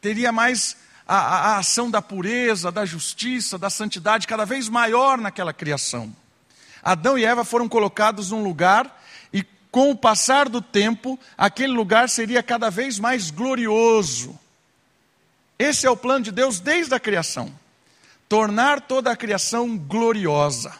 teria 0.00 0.32
mais 0.32 0.76
a, 1.06 1.16
a, 1.16 1.38
a, 1.54 1.58
ação 1.58 1.90
da 1.90 2.00
pureza, 2.00 2.70
da 2.70 2.86
justiça, 2.86 3.58
da 3.58 3.68
santidade 3.68 4.26
cada 4.26 4.44
vez 4.44 4.68
maior 4.68 5.18
naquela 5.18 5.52
criação. 5.52 6.14
Adão 6.82 7.18
e 7.18 7.24
Eva 7.24 7.44
foram 7.44 7.68
colocados 7.68 8.30
num 8.30 8.42
lugar 8.42 9.02
e, 9.32 9.44
com 9.70 9.90
o 9.90 9.96
passar 9.96 10.48
do 10.48 10.62
tempo, 10.62 11.18
aquele 11.36 11.72
lugar 11.72 12.08
seria 12.08 12.42
cada 12.42 12.70
vez 12.70 12.98
mais 12.98 13.30
glorioso. 13.30 14.38
Esse 15.58 15.86
é 15.86 15.90
o 15.90 15.96
plano 15.96 16.24
de 16.24 16.32
Deus 16.32 16.58
desde 16.58 16.94
a 16.94 17.00
criação 17.00 17.52
tornar 18.30 18.80
toda 18.82 19.10
a 19.10 19.16
criação 19.16 19.76
gloriosa, 19.76 20.72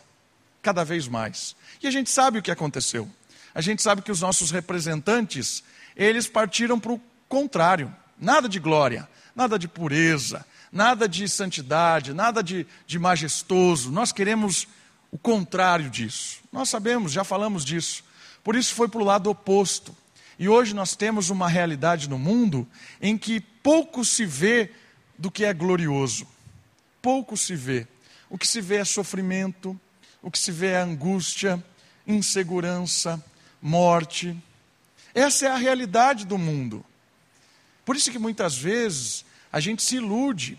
cada 0.63 0.85
vez 0.85 1.09
mais. 1.09 1.57
E 1.83 1.89
a 1.89 1.91
gente 1.91 2.09
sabe 2.09 2.39
o 2.39 2.43
que 2.43 2.51
aconteceu. 2.53 3.11
A 3.53 3.61
gente 3.61 3.83
sabe 3.83 4.03
que 4.03 4.13
os 4.13 4.21
nossos 4.21 4.53
representantes 4.53 5.65
eles 6.05 6.27
partiram 6.27 6.81
para 6.81 6.93
o 6.93 7.01
contrário. 7.29 7.95
Nada 8.19 8.49
de 8.49 8.59
glória, 8.59 9.09
nada 9.35 9.59
de 9.59 9.69
pureza, 9.69 10.47
nada 10.73 11.09
de 11.09 11.29
santidade, 11.29 12.15
nada 12.15 12.43
de, 12.43 12.67
de 12.87 12.99
majestoso. 12.99 13.91
Nós 13.91 14.13
queremos 14.13 14.67
o 15.11 15.19
contrário 15.19 15.91
disso. 15.91 16.41
Nós 16.51 16.69
sabemos, 16.69 17.13
já 17.13 17.23
falamos 17.23 17.65
disso. 17.65 18.03
Por 18.43 18.57
isso 18.57 18.75
foi 18.75 18.89
para 18.89 19.01
o 19.01 19.05
lado 19.05 19.29
oposto. 19.29 19.95
E 20.39 20.49
hoje 20.49 20.75
nós 20.75 20.97
temos 20.97 21.29
uma 21.29 21.49
realidade 21.49 22.09
no 22.09 22.19
mundo 22.19 22.67
em 23.01 23.19
que 23.19 23.41
pouco 23.41 24.03
se 24.05 24.25
vê 24.25 24.71
do 25.19 25.31
que 25.31 25.45
é 25.45 25.53
glorioso. 25.53 26.27
Pouco 27.03 27.37
se 27.37 27.55
vê. 27.55 27.87
O 28.31 28.39
que 28.39 28.47
se 28.47 28.61
vê 28.61 28.77
é 28.77 28.85
sofrimento, 28.85 29.79
o 30.23 30.31
que 30.31 30.39
se 30.39 30.51
vê 30.51 30.69
é 30.69 30.81
angústia, 30.81 31.63
insegurança, 32.07 33.23
morte. 33.61 34.35
Essa 35.15 35.47
é 35.47 35.49
a 35.51 35.57
realidade 35.57 36.25
do 36.27 36.39
mundo. 36.39 36.85
Por 37.85 37.97
isso 37.97 38.11
que 38.11 38.19
muitas 38.19 38.57
vezes 38.57 39.25
a 39.53 39.59
gente 39.59 39.83
se 39.83 39.97
ilude, 39.97 40.59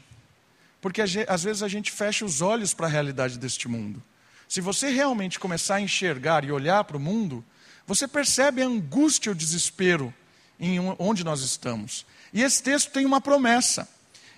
porque 0.82 1.02
às 1.02 1.44
vezes 1.44 1.64
a 1.64 1.68
gente 1.68 1.92
fecha 1.92 2.26
os 2.26 2.42
olhos 2.42 2.74
para 2.74 2.88
a 2.88 2.90
realidade 2.90 3.38
deste 3.38 3.68
mundo. 3.68 4.02
Se 4.50 4.60
você 4.60 4.90
realmente 4.90 5.40
começar 5.40 5.76
a 5.76 5.82
enxergar 5.82 6.44
e 6.44 6.52
olhar 6.52 6.84
para 6.84 6.98
o 6.98 7.00
mundo, 7.00 7.44
você 7.88 8.08
percebe 8.08 8.62
a 8.62 8.66
angústia 8.66 9.30
e 9.30 9.32
o 9.32 9.36
desespero 9.36 10.14
em 10.60 10.78
onde 11.00 11.24
nós 11.24 11.42
estamos. 11.42 12.06
E 12.34 12.42
esse 12.44 12.62
texto 12.62 12.92
tem 12.92 13.06
uma 13.06 13.22
promessa. 13.22 13.88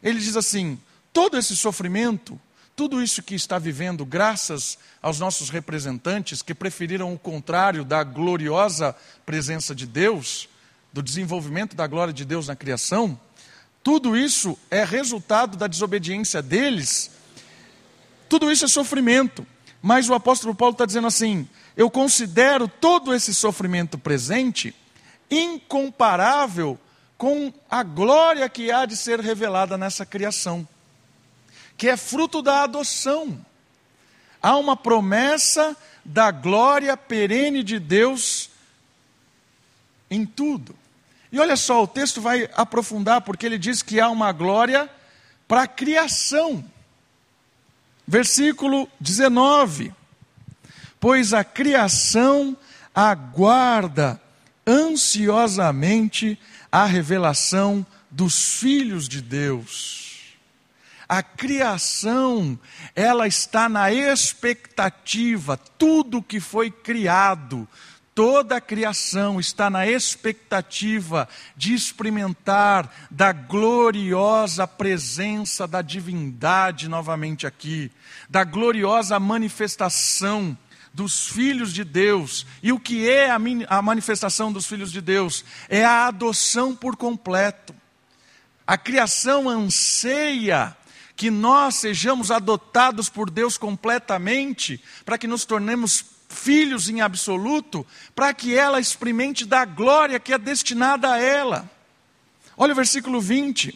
Ele 0.04 0.20
diz 0.20 0.36
assim: 0.36 0.80
todo 1.12 1.38
esse 1.38 1.56
sofrimento 1.56 2.40
tudo 2.76 3.04
isso 3.04 3.22
que 3.22 3.36
está 3.36 3.60
vivendo, 3.60 4.04
graças 4.04 4.80
aos 5.02 5.20
nossos 5.20 5.50
representantes 5.50 6.42
que 6.42 6.56
preferiram 6.56 7.14
o 7.14 7.20
contrário 7.20 7.86
da 7.86 8.04
gloriosa 8.04 8.96
presença 9.26 9.76
de 9.76 9.86
Deus, 9.86 10.50
do 10.92 11.04
desenvolvimento 11.04 11.76
da 11.76 11.86
glória 11.86 12.14
de 12.14 12.26
Deus 12.26 12.48
na 12.48 12.56
criação, 12.56 13.20
tudo 13.84 14.18
isso 14.18 14.58
é 14.72 14.84
resultado 14.84 15.56
da 15.56 15.68
desobediência 15.68 16.42
deles, 16.42 17.12
tudo 18.28 18.52
isso 18.52 18.66
é 18.66 18.68
sofrimento. 18.68 19.46
Mas 19.80 20.10
o 20.10 20.14
apóstolo 20.14 20.56
Paulo 20.56 20.74
está 20.74 20.86
dizendo 20.86 21.08
assim: 21.08 21.48
eu 21.78 21.92
considero 21.92 22.68
todo 22.68 23.14
esse 23.14 23.34
sofrimento 23.34 23.98
presente 23.98 24.74
incomparável 25.30 26.80
com 27.18 27.54
a 27.70 27.84
glória 27.84 28.48
que 28.50 28.72
há 28.72 28.86
de 28.86 28.96
ser 28.96 29.20
revelada 29.20 29.78
nessa 29.78 30.06
criação 30.06 30.68
que 31.78 31.90
é 31.90 31.98
fruto 31.98 32.42
da 32.42 32.64
adoção. 32.64 33.44
Há 34.42 34.58
uma 34.58 34.76
promessa 34.76 35.76
da 36.04 36.32
glória 36.32 36.96
perene 36.98 37.64
de 37.64 37.80
Deus 37.80 38.50
em 40.10 40.26
tudo. 40.26 40.76
E 41.32 41.40
olha 41.40 41.56
só, 41.56 41.82
o 41.84 41.88
texto 41.88 42.22
vai 42.22 42.48
aprofundar, 42.56 43.22
porque 43.22 43.46
ele 43.46 43.58
diz 43.58 43.82
que 43.82 44.00
há 44.00 44.10
uma 44.10 44.32
glória 44.32 44.90
para 45.48 45.64
a 45.64 45.68
criação. 45.68 46.64
Versículo 48.08 48.88
19: 49.00 49.94
Pois 51.00 51.34
a 51.34 51.44
criação 51.44 52.56
aguarda 52.94 54.22
ansiosamente 54.68 56.38
a 56.72 56.86
revelação 56.86 57.86
dos 58.10 58.56
filhos 58.56 59.08
de 59.08 59.22
Deus. 59.22 60.03
A 61.08 61.22
criação, 61.22 62.58
ela 62.96 63.28
está 63.28 63.68
na 63.68 63.92
expectativa, 63.92 65.58
tudo 65.58 66.22
que 66.22 66.40
foi 66.40 66.72
criado, 66.72 67.68
toda 68.16 68.58
a 68.58 68.62
criação 68.62 69.40
está 69.40 69.70
na 69.70 69.88
expectativa 69.88 71.28
de 71.56 71.74
experimentar 71.74 72.90
da 73.10 73.32
gloriosa 73.32 74.68
presença 74.68 75.68
da 75.68 75.82
divindade 75.82 76.88
novamente 76.88 77.46
aqui, 77.48 77.92
da 78.30 78.44
gloriosa 78.44 79.20
manifestação 79.20 80.58
dos 80.94 81.28
filhos 81.28 81.74
de 81.74 81.84
Deus. 81.84 82.46
E 82.62 82.72
o 82.72 82.80
que 82.80 83.10
é 83.10 83.32
a 83.32 83.82
manifestação 83.82 84.54
dos 84.54 84.68
filhos 84.68 84.92
de 84.92 85.02
Deus? 85.02 85.44
É 85.68 85.84
a 85.84 86.08
adoção 86.08 86.76
por 86.76 86.96
completo. 86.96 87.74
A 88.66 88.78
criação 88.78 89.50
anseia 89.50 90.78
que 91.24 91.32
nós 91.32 91.76
sejamos 91.76 92.32
adotados 92.32 93.08
por 93.08 93.30
Deus 93.30 93.58
completamente, 93.58 94.84
para 95.06 95.18
que 95.18 95.26
nos 95.26 95.46
tornemos 95.46 96.04
filhos 96.28 96.90
em 96.90 97.00
absoluto, 97.00 97.88
para 98.14 98.34
que 98.34 98.54
ela 98.54 98.78
experimente 98.78 99.46
da 99.46 99.64
glória 99.64 100.20
que 100.20 100.34
é 100.34 100.38
destinada 100.38 101.14
a 101.14 101.18
ela. 101.18 101.72
Olha 102.58 102.74
o 102.74 102.76
versículo 102.76 103.22
20: 103.22 103.74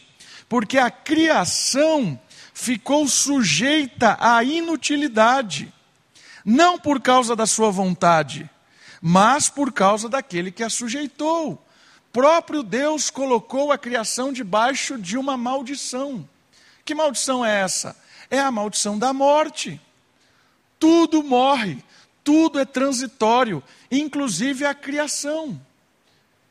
porque 0.50 0.78
a 0.78 0.92
criação 0.92 2.20
ficou 2.54 3.08
sujeita 3.08 4.18
à 4.20 4.44
inutilidade, 4.44 5.74
não 6.44 6.78
por 6.78 7.00
causa 7.00 7.34
da 7.34 7.46
sua 7.46 7.72
vontade, 7.72 8.50
mas 9.02 9.48
por 9.48 9.72
causa 9.72 10.10
daquele 10.10 10.52
que 10.52 10.64
a 10.64 10.70
sujeitou. 10.70 11.66
Próprio 12.12 12.62
Deus 12.62 13.10
colocou 13.10 13.72
a 13.72 13.78
criação 13.78 14.34
debaixo 14.34 14.98
de 14.98 15.18
uma 15.18 15.38
maldição. 15.38 16.28
Que 16.88 16.96
maldição 16.96 17.46
é 17.46 17.60
essa? 17.60 17.98
É 18.30 18.40
a 18.40 18.50
maldição 18.50 18.98
da 18.98 19.12
morte. 19.12 19.78
Tudo 20.80 21.22
morre, 21.22 21.84
tudo 22.24 22.58
é 22.60 22.64
transitório, 22.64 23.62
inclusive 23.92 24.66
a 24.66 24.74
criação. 24.74 25.60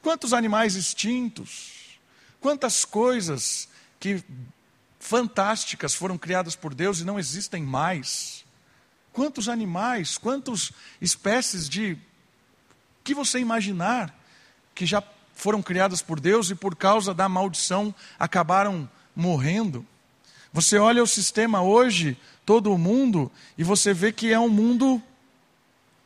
Quantos 0.02 0.34
animais 0.34 0.74
extintos, 0.74 1.98
quantas 2.38 2.84
coisas 2.84 3.66
que 3.98 4.22
fantásticas 5.00 5.94
foram 5.94 6.18
criadas 6.18 6.54
por 6.54 6.74
Deus 6.74 7.00
e 7.00 7.04
não 7.04 7.18
existem 7.18 7.62
mais. 7.62 8.44
Quantos 9.14 9.48
animais, 9.48 10.18
quantas 10.18 10.70
espécies 11.00 11.66
de 11.66 11.96
que 13.02 13.14
você 13.14 13.38
imaginar 13.38 14.14
que 14.74 14.84
já 14.84 15.02
foram 15.34 15.62
criadas 15.62 16.02
por 16.02 16.20
Deus 16.20 16.50
e 16.50 16.54
por 16.54 16.76
causa 16.76 17.14
da 17.14 17.26
maldição 17.26 17.94
acabaram 18.18 18.86
morrendo. 19.14 19.86
Você 20.56 20.78
olha 20.78 21.02
o 21.02 21.06
sistema 21.06 21.60
hoje, 21.60 22.16
todo 22.46 22.72
o 22.72 22.78
mundo, 22.78 23.30
e 23.58 23.62
você 23.62 23.92
vê 23.92 24.10
que 24.10 24.32
é 24.32 24.40
um 24.40 24.48
mundo 24.48 25.02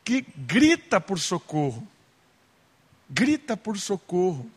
que 0.05 0.27
grita 0.37 1.01
por 1.01 1.21
socorro. 1.21 1.87
Grita 3.09 3.57
por 3.57 3.79
socorro, 3.79 4.51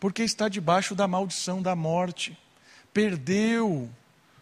porque 0.00 0.24
está 0.24 0.48
debaixo 0.48 0.96
da 0.96 1.06
maldição 1.06 1.62
da 1.62 1.76
morte 1.76 2.36
perdeu 2.92 3.88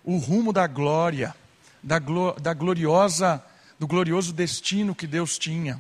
o 0.02 0.16
rumo 0.16 0.50
da 0.50 0.66
glória, 0.66 1.36
da, 1.82 1.98
da 2.40 2.54
gloriosa, 2.54 3.44
do 3.78 3.86
glorioso 3.86 4.32
destino 4.32 4.94
que 4.94 5.06
Deus 5.06 5.38
tinha. 5.38 5.78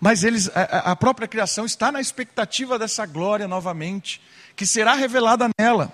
Mas 0.00 0.22
eles, 0.22 0.48
a, 0.54 0.92
a 0.92 0.94
própria 0.94 1.26
criação 1.26 1.66
está 1.66 1.90
na 1.90 2.00
expectativa 2.00 2.78
dessa 2.78 3.04
glória 3.06 3.48
novamente, 3.48 4.22
que 4.54 4.64
será 4.64 4.94
revelada 4.94 5.48
nela. 5.58 5.92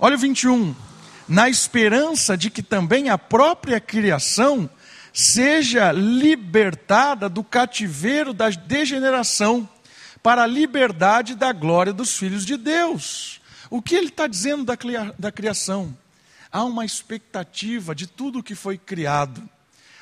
Olha 0.00 0.16
o 0.16 0.18
21. 0.18 0.74
Na 1.28 1.48
esperança 1.48 2.36
de 2.36 2.50
que 2.50 2.62
também 2.62 3.10
a 3.10 3.18
própria 3.18 3.78
criação 3.80 4.68
seja 5.12 5.92
libertada 5.92 7.28
do 7.28 7.42
cativeiro 7.42 8.32
da 8.32 8.48
degeneração 8.50 9.68
para 10.22 10.44
a 10.44 10.46
liberdade 10.46 11.34
da 11.34 11.52
glória 11.52 11.92
dos 11.92 12.16
filhos 12.16 12.46
de 12.46 12.56
Deus. 12.56 13.40
O 13.70 13.82
que 13.82 13.94
ele 13.94 14.08
está 14.08 14.26
dizendo 14.26 14.64
da, 14.64 15.32
criação? 15.32 15.96
Há 16.50 16.64
uma 16.64 16.84
expectativa 16.84 17.94
de 17.94 18.06
tudo 18.06 18.42
que 18.42 18.54
foi 18.54 18.78
criado. 18.78 19.48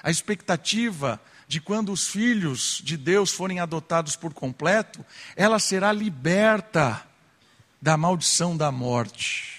A 0.03 0.11
expectativa 0.11 1.21
de 1.49 1.61
quando 1.61 1.93
os 1.93 2.07
filhos 2.07 2.81
de 2.85 2.97
Deus 2.97 3.31
forem 3.33 3.59
adotados 3.59 4.17
por 4.17 4.33
completo, 4.33 5.05
ela 5.35 5.59
será 5.59 5.93
liberta 5.93 7.03
da 7.81 7.97
maldição 7.97 8.57
da 8.57 8.71
morte. 8.71 9.56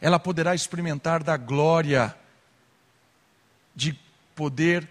Ela 0.00 0.18
poderá 0.18 0.54
experimentar 0.54 1.22
da 1.22 1.36
glória 1.36 2.14
de 3.74 3.98
poder 4.34 4.88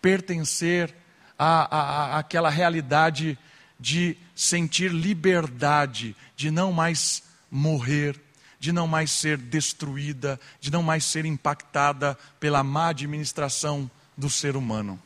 pertencer 0.00 0.94
à, 1.38 1.76
à, 1.76 2.18
àquela 2.18 2.48
realidade 2.48 3.38
de 3.78 4.16
sentir 4.34 4.90
liberdade, 4.90 6.16
de 6.36 6.50
não 6.50 6.72
mais 6.72 7.22
morrer, 7.50 8.20
de 8.58 8.72
não 8.72 8.86
mais 8.86 9.10
ser 9.10 9.36
destruída, 9.36 10.40
de 10.60 10.70
não 10.70 10.82
mais 10.82 11.04
ser 11.04 11.24
impactada 11.24 12.16
pela 12.40 12.62
má 12.62 12.88
administração 12.88 13.90
do 14.16 14.30
ser 14.30 14.56
humano. 14.56 15.00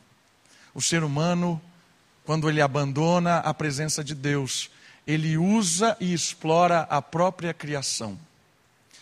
O 0.73 0.81
ser 0.81 1.03
humano, 1.03 1.61
quando 2.23 2.49
ele 2.49 2.61
abandona 2.61 3.39
a 3.39 3.53
presença 3.53 4.03
de 4.03 4.15
Deus, 4.15 4.69
ele 5.05 5.37
usa 5.37 5.97
e 5.99 6.13
explora 6.13 6.81
a 6.81 7.01
própria 7.01 7.53
criação. 7.53 8.17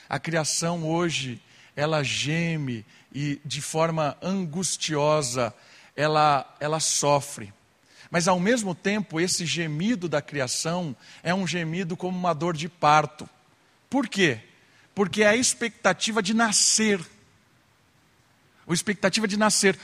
A 0.09 0.19
criação 0.19 0.87
hoje, 0.87 1.41
ela 1.75 2.03
geme 2.03 2.85
e 3.13 3.39
de 3.43 3.61
forma 3.61 4.17
angustiosa, 4.21 5.53
ela, 5.95 6.55
ela 6.59 6.79
sofre. 6.79 7.53
Mas 8.09 8.27
ao 8.27 8.39
mesmo 8.39 8.73
tempo, 8.73 9.19
esse 9.19 9.45
gemido 9.45 10.07
da 10.07 10.21
criação 10.21 10.95
é 11.21 11.33
um 11.33 11.45
gemido 11.45 11.97
como 11.97 12.17
uma 12.17 12.33
dor 12.33 12.55
de 12.55 12.69
parto. 12.69 13.29
Por 13.89 14.07
quê? 14.07 14.39
Porque 14.95 15.23
é 15.23 15.27
a 15.27 15.35
expectativa 15.35 16.21
de 16.21 16.33
nascer. 16.33 16.99
A 18.67 18.73
expectativa 18.73 19.27
de 19.27 19.37
nascer. 19.37 19.77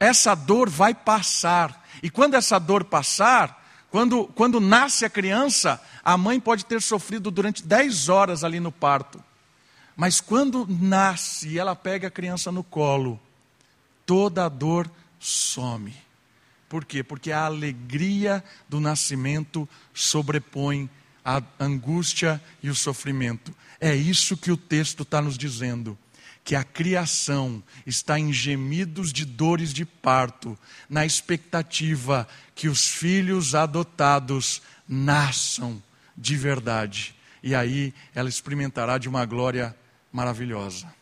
Essa 0.00 0.34
dor 0.34 0.68
vai 0.68 0.94
passar. 0.94 1.86
E 2.02 2.10
quando 2.10 2.34
essa 2.34 2.58
dor 2.58 2.84
passar, 2.84 3.64
quando, 3.90 4.26
quando 4.28 4.60
nasce 4.60 5.04
a 5.04 5.10
criança, 5.10 5.80
a 6.04 6.16
mãe 6.16 6.40
pode 6.40 6.64
ter 6.64 6.80
sofrido 6.82 7.30
durante 7.30 7.62
10 7.62 8.08
horas 8.08 8.44
ali 8.44 8.60
no 8.60 8.72
parto. 8.72 9.22
Mas 9.96 10.20
quando 10.20 10.66
nasce 10.68 11.48
e 11.48 11.58
ela 11.58 11.74
pega 11.74 12.08
a 12.08 12.10
criança 12.10 12.52
no 12.52 12.62
colo, 12.62 13.18
toda 14.04 14.44
a 14.44 14.48
dor 14.48 14.90
some. 15.18 15.94
Por 16.68 16.84
quê? 16.84 17.02
Porque 17.02 17.32
a 17.32 17.46
alegria 17.46 18.44
do 18.68 18.78
nascimento 18.78 19.68
sobrepõe 19.94 20.90
a 21.24 21.42
angústia 21.58 22.40
e 22.62 22.68
o 22.68 22.74
sofrimento. 22.74 23.54
É 23.80 23.94
isso 23.94 24.36
que 24.36 24.52
o 24.52 24.56
texto 24.56 25.02
está 25.02 25.22
nos 25.22 25.38
dizendo. 25.38 25.96
Que 26.44 26.54
a 26.54 26.62
criação 26.62 27.62
está 27.84 28.20
em 28.20 28.32
gemidos 28.32 29.12
de 29.12 29.24
dores 29.24 29.72
de 29.72 29.84
parto, 29.84 30.56
na 30.88 31.04
expectativa 31.04 32.28
que 32.54 32.68
os 32.68 32.86
filhos 32.86 33.54
adotados 33.54 34.62
nasçam 34.88 35.82
de 36.16 36.36
verdade. 36.36 37.14
E 37.42 37.54
aí 37.54 37.92
ela 38.14 38.28
experimentará 38.28 38.98
de 38.98 39.08
uma 39.08 39.24
glória 39.24 39.74
maravilhosa. 40.12 40.92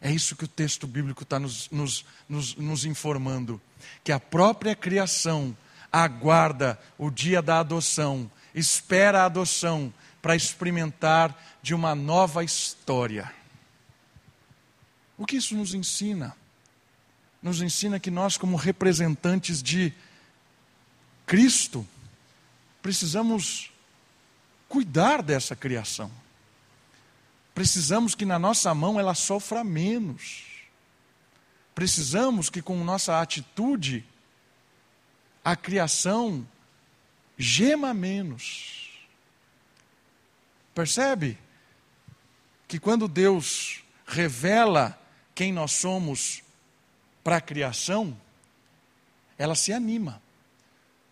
É 0.00 0.10
isso 0.10 0.36
que 0.36 0.44
o 0.44 0.48
texto 0.48 0.86
bíblico 0.86 1.22
está 1.22 1.38
nos, 1.40 1.70
nos, 1.70 2.04
nos, 2.28 2.54
nos 2.56 2.84
informando: 2.84 3.60
que 4.02 4.12
a 4.12 4.20
própria 4.20 4.76
criação 4.76 5.56
aguarda 5.90 6.78
o 6.98 7.10
dia 7.10 7.40
da 7.40 7.60
adoção 7.60 8.30
espera 8.54 9.22
a 9.22 9.26
adoção 9.26 9.92
para 10.20 10.36
experimentar 10.36 11.58
de 11.62 11.74
uma 11.74 11.94
nova 11.94 12.44
história. 12.44 13.32
O 15.16 15.26
que 15.26 15.36
isso 15.36 15.54
nos 15.54 15.74
ensina? 15.74 16.36
Nos 17.42 17.60
ensina 17.62 18.00
que 18.00 18.10
nós, 18.10 18.36
como 18.36 18.56
representantes 18.56 19.62
de 19.62 19.92
Cristo, 21.26 21.86
precisamos 22.82 23.70
cuidar 24.68 25.22
dessa 25.22 25.54
criação. 25.54 26.10
Precisamos 27.54 28.14
que 28.14 28.24
na 28.24 28.38
nossa 28.38 28.74
mão 28.74 28.98
ela 28.98 29.14
sofra 29.14 29.62
menos. 29.62 30.44
Precisamos 31.74 32.50
que 32.50 32.60
com 32.60 32.82
nossa 32.82 33.20
atitude 33.20 34.04
a 35.44 35.54
criação 35.54 36.46
gema 37.38 37.94
menos. 37.94 38.90
Percebe? 40.74 41.38
Que 42.66 42.78
quando 42.78 43.06
Deus 43.06 43.84
revela 44.04 44.98
quem 45.34 45.52
nós 45.52 45.72
somos 45.72 46.42
para 47.22 47.36
a 47.36 47.40
criação, 47.40 48.16
ela 49.38 49.54
se 49.54 49.72
anima, 49.72 50.22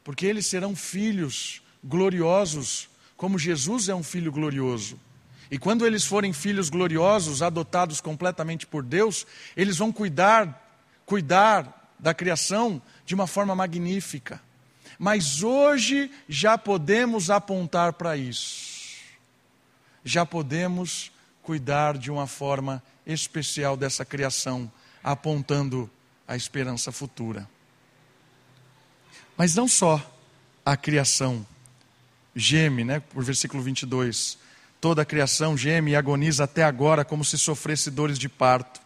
porque 0.03 0.27
eles 0.27 0.47
serão 0.47 0.75
filhos 0.75 1.63
gloriosos, 1.85 2.89
como 3.17 3.39
Jesus 3.39 3.89
é 3.89 3.95
um 3.95 4.03
filho 4.03 4.33
glorioso. 4.33 4.99
E 5.53 5.59
quando 5.59 5.87
eles 5.87 6.07
forem 6.07 6.33
filhos 6.33 6.71
gloriosos, 6.71 7.43
adotados 7.43 8.01
completamente 8.01 8.67
por 8.67 8.83
Deus, 8.83 9.27
eles 9.55 9.77
vão 9.77 9.93
cuidar, 9.93 10.81
cuidar 11.05 11.93
da 11.99 12.15
criação 12.15 12.81
de 13.05 13.15
uma 13.15 13.27
forma 13.27 13.55
magnífica. 13.55 14.41
Mas 14.99 15.43
hoje 15.43 16.11
já 16.27 16.57
podemos 16.57 17.29
apontar 17.29 17.93
para 17.93 18.17
isso. 18.17 18.97
Já 20.03 20.25
podemos 20.25 21.13
cuidar 21.43 21.99
de 21.99 22.11
uma 22.11 22.27
forma 22.27 22.83
especial 23.07 23.77
dessa 23.77 24.07
criação, 24.07 24.73
apontando 25.05 25.91
a 26.27 26.35
esperança 26.35 26.91
futura. 26.91 27.47
Mas 29.37 29.55
não 29.55 29.69
só 29.69 30.01
a 30.65 30.79
criação 30.79 31.47
geme, 32.35 32.85
né, 32.85 33.01
por 33.01 33.23
versículo 33.23 33.63
22. 33.63 34.41
Toda 34.83 35.03
a 35.03 35.05
criação 35.05 35.57
geme 35.57 35.93
e 35.93 35.97
agoniza 35.97 36.43
até 36.43 36.65
agora 36.65 37.05
como 37.05 37.25
se 37.25 37.39
sofresse 37.39 37.89
dores 37.89 38.19
de 38.19 38.29
parto. 38.29 38.81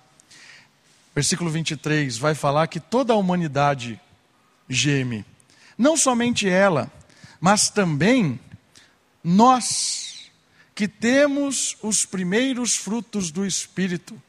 Versículo 1.15 1.49
23 1.49 2.19
vai 2.19 2.35
falar 2.35 2.67
que 2.67 2.79
toda 2.79 3.15
a 3.15 3.17
humanidade 3.17 3.99
geme 4.69 5.25
não 5.79 5.97
somente 5.97 6.47
ela, 6.47 6.93
mas 7.41 7.71
também 7.71 8.39
nós, 9.25 10.31
que 10.75 10.87
temos 10.87 11.79
os 11.83 12.05
primeiros 12.05 12.77
frutos 12.77 13.31
do 13.31 13.47
Espírito, 13.47 14.21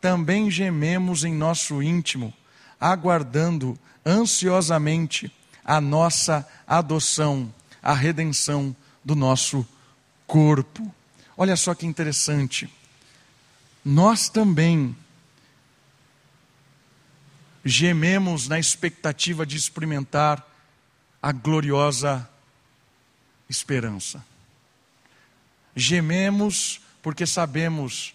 também 0.00 0.50
gememos 0.50 1.22
em 1.22 1.32
nosso 1.32 1.80
íntimo, 1.80 2.34
aguardando 2.80 3.78
ansiosamente 4.04 5.32
a 5.64 5.80
nossa 5.80 6.44
adoção, 6.66 7.54
a 7.80 7.94
redenção 7.94 8.74
do 9.04 9.14
nosso 9.14 9.64
corpo. 10.26 10.92
Olha 11.36 11.56
só 11.56 11.74
que 11.74 11.86
interessante. 11.86 12.72
Nós 13.84 14.28
também 14.28 14.96
gememos 17.64 18.48
na 18.48 18.58
expectativa 18.58 19.46
de 19.46 19.56
experimentar 19.56 20.46
a 21.22 21.32
gloriosa 21.32 22.28
esperança. 23.48 24.24
Gememos 25.74 26.80
porque 27.00 27.26
sabemos 27.26 28.14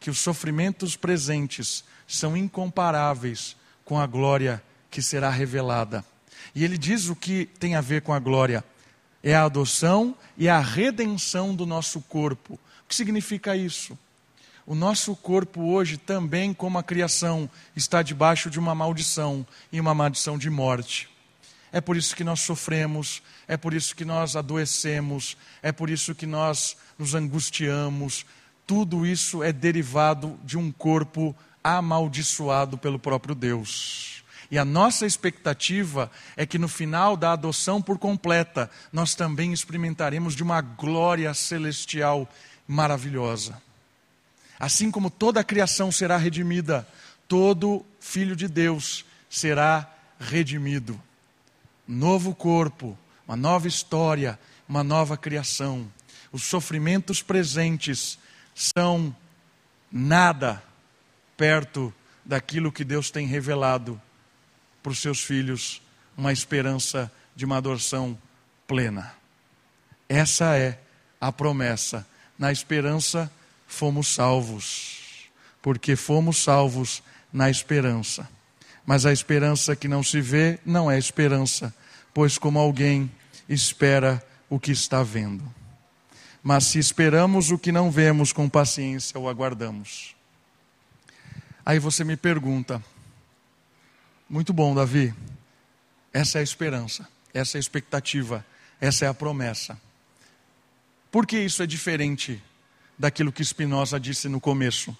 que 0.00 0.10
os 0.10 0.18
sofrimentos 0.18 0.96
presentes 0.96 1.84
são 2.06 2.36
incomparáveis 2.36 3.56
com 3.84 3.98
a 3.98 4.06
glória 4.06 4.62
que 4.90 5.02
será 5.02 5.30
revelada. 5.30 6.04
E 6.54 6.64
ele 6.64 6.78
diz 6.78 7.08
o 7.08 7.16
que 7.16 7.46
tem 7.58 7.74
a 7.74 7.80
ver 7.80 8.02
com 8.02 8.12
a 8.12 8.18
glória: 8.18 8.64
é 9.22 9.34
a 9.34 9.44
adoção 9.44 10.14
e 10.36 10.48
a 10.48 10.60
redenção 10.60 11.54
do 11.54 11.66
nosso 11.66 12.00
corpo. 12.02 12.54
O 12.54 12.88
que 12.88 12.94
significa 12.94 13.56
isso? 13.56 13.98
O 14.66 14.74
nosso 14.74 15.16
corpo 15.16 15.62
hoje 15.62 15.96
também, 15.96 16.52
como 16.52 16.78
a 16.78 16.82
criação, 16.82 17.48
está 17.74 18.02
debaixo 18.02 18.50
de 18.50 18.58
uma 18.58 18.74
maldição 18.74 19.46
e 19.72 19.80
uma 19.80 19.94
maldição 19.94 20.36
de 20.36 20.50
morte. 20.50 21.08
É 21.72 21.80
por 21.80 21.96
isso 21.96 22.14
que 22.14 22.24
nós 22.24 22.40
sofremos, 22.40 23.22
é 23.46 23.56
por 23.56 23.74
isso 23.74 23.96
que 23.96 24.04
nós 24.04 24.36
adoecemos, 24.36 25.36
é 25.62 25.72
por 25.72 25.90
isso 25.90 26.14
que 26.14 26.26
nós 26.26 26.76
nos 26.98 27.14
angustiamos. 27.14 28.24
Tudo 28.66 29.06
isso 29.06 29.42
é 29.42 29.52
derivado 29.52 30.38
de 30.44 30.58
um 30.58 30.70
corpo 30.70 31.34
amaldiçoado 31.62 32.76
pelo 32.76 32.98
próprio 32.98 33.34
Deus. 33.34 34.17
E 34.50 34.58
a 34.58 34.64
nossa 34.64 35.04
expectativa 35.04 36.10
é 36.36 36.46
que 36.46 36.58
no 36.58 36.68
final 36.68 37.16
da 37.16 37.32
adoção 37.32 37.82
por 37.82 37.98
completa, 37.98 38.70
nós 38.92 39.14
também 39.14 39.52
experimentaremos 39.52 40.34
de 40.34 40.42
uma 40.42 40.60
glória 40.60 41.32
celestial 41.34 42.28
maravilhosa. 42.66 43.60
Assim 44.58 44.90
como 44.90 45.10
toda 45.10 45.40
a 45.40 45.44
criação 45.44 45.92
será 45.92 46.16
redimida, 46.16 46.88
todo 47.26 47.84
filho 48.00 48.34
de 48.34 48.48
Deus 48.48 49.04
será 49.28 49.92
redimido 50.18 51.00
novo 51.88 52.34
corpo, 52.34 52.96
uma 53.26 53.34
nova 53.34 53.66
história, 53.66 54.38
uma 54.68 54.84
nova 54.84 55.16
criação. 55.16 55.90
Os 56.30 56.44
sofrimentos 56.44 57.22
presentes 57.22 58.18
são 58.54 59.16
nada 59.90 60.62
perto 61.34 61.92
daquilo 62.22 62.70
que 62.70 62.84
Deus 62.84 63.10
tem 63.10 63.26
revelado 63.26 64.00
para 64.88 64.94
os 64.94 65.00
seus 65.00 65.20
filhos, 65.20 65.82
uma 66.16 66.32
esperança 66.32 67.12
de 67.36 67.44
uma 67.44 67.58
adoção 67.58 68.16
plena. 68.66 69.12
Essa 70.08 70.56
é 70.56 70.80
a 71.20 71.30
promessa. 71.30 72.06
Na 72.38 72.50
esperança 72.50 73.30
fomos 73.66 74.08
salvos, 74.08 75.28
porque 75.60 75.94
fomos 75.94 76.42
salvos 76.42 77.02
na 77.30 77.50
esperança. 77.50 78.26
Mas 78.86 79.04
a 79.04 79.12
esperança 79.12 79.76
que 79.76 79.88
não 79.88 80.02
se 80.02 80.22
vê 80.22 80.58
não 80.64 80.90
é 80.90 80.98
esperança, 80.98 81.74
pois 82.14 82.38
como 82.38 82.58
alguém 82.58 83.12
espera 83.46 84.26
o 84.48 84.58
que 84.58 84.72
está 84.72 85.02
vendo. 85.02 85.44
Mas 86.42 86.64
se 86.64 86.78
esperamos 86.78 87.50
o 87.50 87.58
que 87.58 87.70
não 87.70 87.90
vemos, 87.90 88.32
com 88.32 88.48
paciência 88.48 89.20
o 89.20 89.28
aguardamos. 89.28 90.16
Aí 91.62 91.78
você 91.78 92.04
me 92.04 92.16
pergunta, 92.16 92.82
muito 94.28 94.52
bom, 94.52 94.74
Davi, 94.74 95.14
essa 96.12 96.38
é 96.38 96.40
a 96.40 96.44
esperança, 96.44 97.08
essa 97.32 97.56
é 97.56 97.58
a 97.58 97.60
expectativa, 97.60 98.44
essa 98.80 99.04
é 99.04 99.08
a 99.08 99.14
promessa. 99.14 99.80
Por 101.10 101.26
que 101.26 101.38
isso 101.38 101.62
é 101.62 101.66
diferente 101.66 102.42
daquilo 102.98 103.32
que 103.32 103.44
Spinoza 103.44 103.98
disse 103.98 104.28
no 104.28 104.40
começo? 104.40 104.96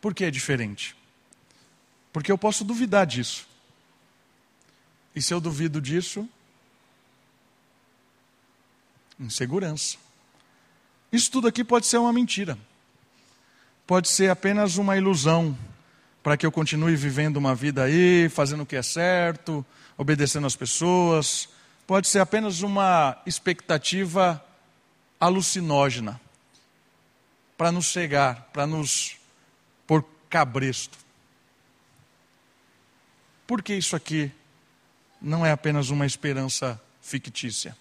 Por 0.00 0.14
que 0.14 0.24
é 0.24 0.30
diferente? 0.30 0.96
Porque 2.12 2.32
eu 2.32 2.38
posso 2.38 2.64
duvidar 2.64 3.06
disso. 3.06 3.46
E 5.14 5.20
se 5.20 5.34
eu 5.34 5.40
duvido 5.40 5.80
disso? 5.80 6.28
Insegurança. 9.18 9.98
Isso 11.12 11.30
tudo 11.30 11.48
aqui 11.48 11.64
pode 11.64 11.86
ser 11.86 11.98
uma 11.98 12.12
mentira. 12.12 12.56
Pode 13.86 14.08
ser 14.08 14.30
apenas 14.30 14.76
uma 14.76 14.96
ilusão 14.96 15.58
para 16.22 16.36
que 16.36 16.44
eu 16.44 16.52
continue 16.52 16.96
vivendo 16.96 17.36
uma 17.36 17.54
vida 17.54 17.84
aí, 17.84 18.28
fazendo 18.28 18.62
o 18.62 18.66
que 18.66 18.76
é 18.76 18.82
certo, 18.82 19.64
obedecendo 19.96 20.46
às 20.46 20.56
pessoas. 20.56 21.48
Pode 21.86 22.08
ser 22.08 22.18
apenas 22.18 22.60
uma 22.62 23.20
expectativa 23.24 24.44
alucinógena 25.18 26.20
para 27.56 27.72
nos 27.72 27.86
cegar, 27.86 28.48
para 28.52 28.66
nos 28.66 29.16
pôr 29.86 30.04
cabresto. 30.28 30.96
Por 33.46 33.62
que 33.62 33.74
isso 33.74 33.96
aqui 33.96 34.30
não 35.20 35.44
é 35.44 35.50
apenas 35.50 35.88
uma 35.90 36.04
esperança 36.04 36.80
fictícia? 37.00 37.76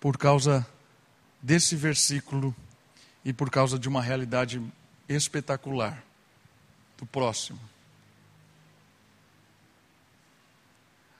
Por 0.00 0.16
causa 0.16 0.66
desse 1.42 1.74
versículo 1.76 2.54
e 3.24 3.32
por 3.32 3.50
causa 3.50 3.78
de 3.78 3.88
uma 3.88 4.00
realidade 4.00 4.62
espetacular 5.08 6.02
do 6.98 7.06
próximo. 7.06 7.60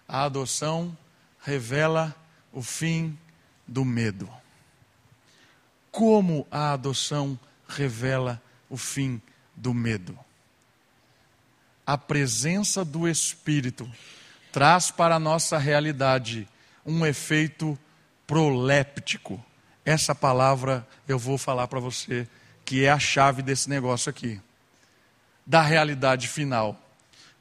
A 0.07 0.25
adoção 0.25 0.97
revela 1.41 2.15
o 2.53 2.63
fim 2.63 3.19
do 3.67 3.85
medo. 3.85 4.29
Como 5.91 6.47
a 6.51 6.73
adoção 6.73 7.39
revela 7.69 8.41
o 8.69 8.77
fim 8.77 9.21
do 9.57 9.73
medo? 9.73 10.19
a 11.87 11.99
presença 11.99 12.85
do 12.85 13.07
Espírito 13.07 13.91
traz 14.51 14.91
para 14.91 15.17
a 15.17 15.21
nossa 15.21 15.59
realidade 15.59 16.49
um 16.87 17.05
efeito 17.05 17.79
proléptico. 18.27 19.45
Essa 19.85 20.15
palavra 20.15 20.87
eu 21.07 21.19
vou 21.19 21.37
falar 21.37 21.69
para 21.69 21.81
você, 21.81 22.27
que 22.65 22.85
é 22.85 22.91
a 22.91 22.99
chave 22.99 23.43
desse 23.43 23.69
negócio 23.69 24.11
aqui, 24.11 24.41
da 25.47 25.63
realidade 25.63 26.29
final. 26.29 26.81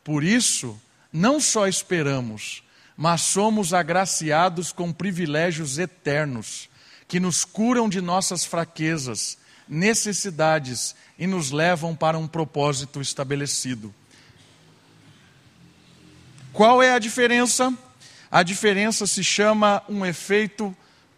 Por 0.04 0.24
isso, 0.24 0.80
não 1.12 1.40
só 1.40 1.68
esperamos, 1.68 2.64
mas 2.98 3.22
somos 3.22 3.74
agraciados 3.74 4.72
com 4.72 4.92
privilégios 4.92 5.80
eternos, 5.80 6.70
que 7.08 7.20
nos 7.20 7.46
curam 7.46 7.88
de 7.88 8.02
nossas 8.02 8.44
fraquezas, 8.44 9.38
necessidades 9.68 10.96
e 11.18 11.28
nos 11.28 11.52
levam 11.52 11.96
para 11.96 12.18
um 12.18 12.28
propósito 12.28 13.02
estabelecido. 13.02 13.94
Qual 16.52 16.84
é 16.84 16.92
a 16.92 17.00
diferença? 17.00 17.74
A 18.30 18.44
diferença 18.44 19.08
se 19.08 19.24
chama 19.24 19.84
um 19.88 20.06
efeito 20.06 20.76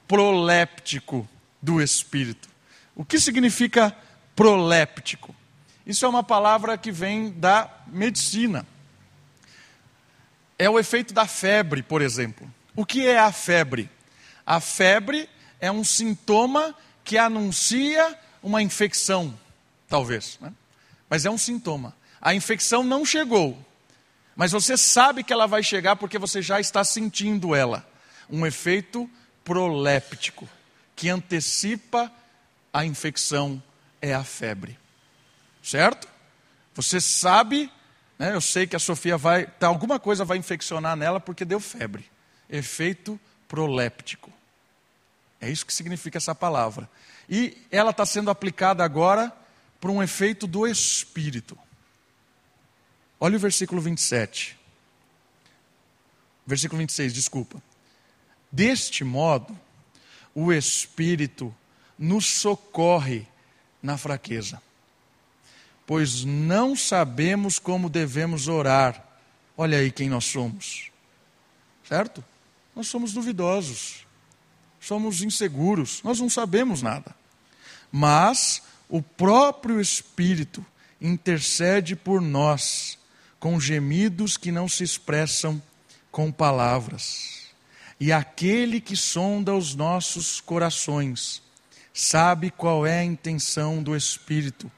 proléptico 0.07 1.27
do 1.61 1.81
espírito. 1.81 2.54
O 2.95 3.03
que 3.03 3.19
significa 3.19 3.95
proléptico? 4.35 5.35
Isso 5.85 6.05
é 6.05 6.07
uma 6.07 6.23
palavra 6.23 6.77
que 6.77 6.91
vem 6.91 7.29
da 7.31 7.69
medicina. 7.87 8.65
É 10.57 10.69
o 10.69 10.79
efeito 10.79 11.13
da 11.13 11.27
febre, 11.27 11.83
por 11.83 12.01
exemplo. 12.01 12.51
O 12.75 12.85
que 12.85 13.05
é 13.05 13.19
a 13.19 13.31
febre? 13.31 13.89
A 14.45 14.59
febre 14.59 15.29
é 15.59 15.71
um 15.71 15.83
sintoma 15.83 16.73
que 17.03 17.17
anuncia 17.17 18.17
uma 18.41 18.61
infecção, 18.61 19.37
talvez. 19.87 20.37
Né? 20.41 20.51
Mas 21.09 21.25
é 21.25 21.29
um 21.29 21.37
sintoma. 21.37 21.95
A 22.21 22.33
infecção 22.33 22.83
não 22.83 23.05
chegou, 23.05 23.57
mas 24.35 24.51
você 24.51 24.75
sabe 24.75 25.23
que 25.23 25.31
ela 25.31 25.45
vai 25.45 25.61
chegar 25.61 25.95
porque 25.95 26.17
você 26.17 26.41
já 26.41 26.59
está 26.59 26.83
sentindo 26.83 27.53
ela. 27.53 27.87
Um 28.29 28.45
efeito 28.45 29.09
proléptico, 29.43 30.49
que 30.95 31.09
antecipa 31.09 32.11
a 32.75 32.83
infecção, 32.83 33.63
é 34.01 34.13
a 34.13 34.21
febre. 34.21 34.77
Certo? 35.63 36.09
Você 36.73 36.99
sabe, 36.99 37.71
né, 38.19 38.35
eu 38.35 38.41
sei 38.41 38.67
que 38.67 38.75
a 38.75 38.79
Sofia 38.79 39.17
vai, 39.17 39.47
tá, 39.47 39.67
alguma 39.67 39.97
coisa 39.97 40.25
vai 40.25 40.37
infeccionar 40.37 40.97
nela 40.97 41.21
porque 41.21 41.45
deu 41.45 41.61
febre. 41.61 42.03
Efeito 42.49 43.17
proléptico. 43.47 44.29
É 45.39 45.49
isso 45.49 45.65
que 45.65 45.73
significa 45.73 46.17
essa 46.17 46.35
palavra. 46.35 46.89
E 47.29 47.57
ela 47.71 47.91
está 47.91 48.05
sendo 48.05 48.29
aplicada 48.29 48.83
agora 48.83 49.31
para 49.79 49.89
um 49.89 50.03
efeito 50.03 50.45
do 50.45 50.67
espírito. 50.67 51.57
Olha 53.17 53.37
o 53.37 53.39
versículo 53.39 53.81
27. 53.81 54.59
Versículo 56.45 56.79
26, 56.79 57.13
desculpa. 57.13 57.63
Deste 58.51 59.05
modo, 59.05 59.57
o 60.33 60.51
Espírito 60.51 61.55
nos 61.97 62.25
socorre 62.25 63.25
na 63.81 63.97
fraqueza. 63.97 64.61
pois 65.87 66.25
não 66.25 66.75
sabemos 66.75 67.59
como 67.59 67.89
devemos 67.89 68.47
orar. 68.47 69.05
Olha 69.55 69.77
aí 69.77 69.91
quem 69.91 70.09
nós 70.09 70.25
somos. 70.25 70.89
Certo? 71.87 72.23
Nós 72.75 72.87
somos 72.87 73.13
duvidosos, 73.13 74.05
somos 74.81 75.21
inseguros, 75.21 76.01
nós 76.03 76.19
não 76.19 76.27
sabemos 76.29 76.81
nada. 76.81 77.15
Mas 77.91 78.63
o 78.89 79.01
próprio 79.01 79.79
Espírito 79.79 80.65
intercede 80.99 81.95
por 81.95 82.19
nós 82.19 82.97
com 83.39 83.59
gemidos 83.59 84.37
que 84.37 84.51
não 84.51 84.67
se 84.67 84.83
expressam 84.83 85.61
com 86.11 86.31
palavras. 86.31 87.45
E 87.99 88.11
aquele 88.11 88.81
que 88.81 88.95
sonda 88.95 89.53
os 89.53 89.75
nossos 89.75 90.41
corações 90.41 91.44
sabe 91.95 92.51
qual 92.51 92.85
é 92.85 92.99
a 92.99 93.05
intenção 93.05 93.81
do 93.81 93.95
Espírito. 93.95 94.69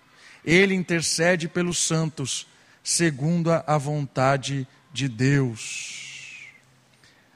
Ele 0.45 0.75
intercede 0.75 1.47
pelos 1.49 1.79
santos, 1.79 2.45
segundo 2.83 3.51
a 3.51 3.77
vontade 3.77 4.67
de 4.93 5.09
Deus. 5.09 6.45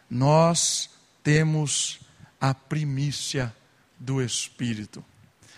Nós 0.07 0.91
temos 1.23 1.99
a 2.39 2.53
primícia 2.53 3.53
do 3.99 4.21
Espírito, 4.21 5.03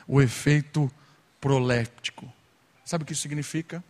o 0.07 0.21
efeito 0.21 0.89
proléptico. 1.41 2.31
Sabe 2.85 3.03
o 3.03 3.05
que 3.05 3.11
isso 3.11 3.21
significa? 3.21 3.83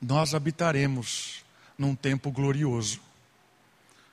Nós 0.00 0.34
habitaremos 0.34 1.44
num 1.78 1.94
tempo 1.94 2.30
glorioso, 2.30 3.00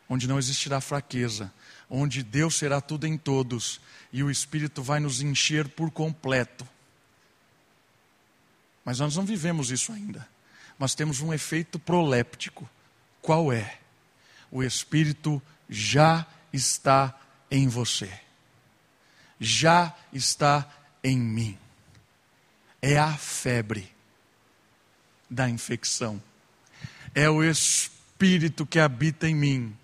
onde 0.07 0.25
não 0.25 0.39
existirá 0.39 0.79
fraqueza, 0.79 1.51
onde 1.89 2.23
Deus 2.23 2.55
será 2.55 2.81
tudo 2.81 3.07
em 3.07 3.17
todos 3.17 3.79
e 4.11 4.23
o 4.23 4.31
Espírito 4.31 4.81
vai 4.81 4.99
nos 4.99 5.21
encher 5.21 5.67
por 5.67 5.91
completo. 5.91 6.67
Mas 8.83 8.99
nós 8.99 9.15
não 9.15 9.25
vivemos 9.25 9.69
isso 9.69 9.91
ainda. 9.91 10.27
Mas 10.79 10.95
temos 10.95 11.21
um 11.21 11.33
efeito 11.33 11.77
proléptico. 11.77 12.69
Qual 13.21 13.51
é? 13.51 13.79
O 14.49 14.63
Espírito 14.63 15.41
já 15.69 16.25
está 16.53 17.19
em 17.51 17.67
você. 17.67 18.09
Já 19.39 19.95
está 20.13 20.69
em 21.03 21.17
mim. 21.17 21.57
É 22.81 22.97
a 22.97 23.13
febre 23.17 23.91
da 25.29 25.49
infecção. 25.49 26.21
É 27.13 27.29
o 27.29 27.43
Espírito 27.43 28.65
que 28.65 28.79
habita 28.79 29.27
em 29.27 29.35
mim 29.35 29.77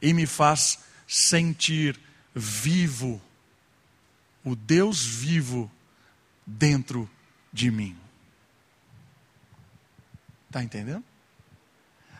e 0.00 0.12
me 0.12 0.26
faz 0.26 0.78
sentir 1.08 1.98
vivo, 2.34 3.20
o 4.44 4.54
Deus 4.54 5.04
vivo 5.04 5.70
dentro 6.46 7.08
de 7.50 7.70
mim. 7.70 7.96
Está 10.46 10.62
entendendo? 10.62 11.02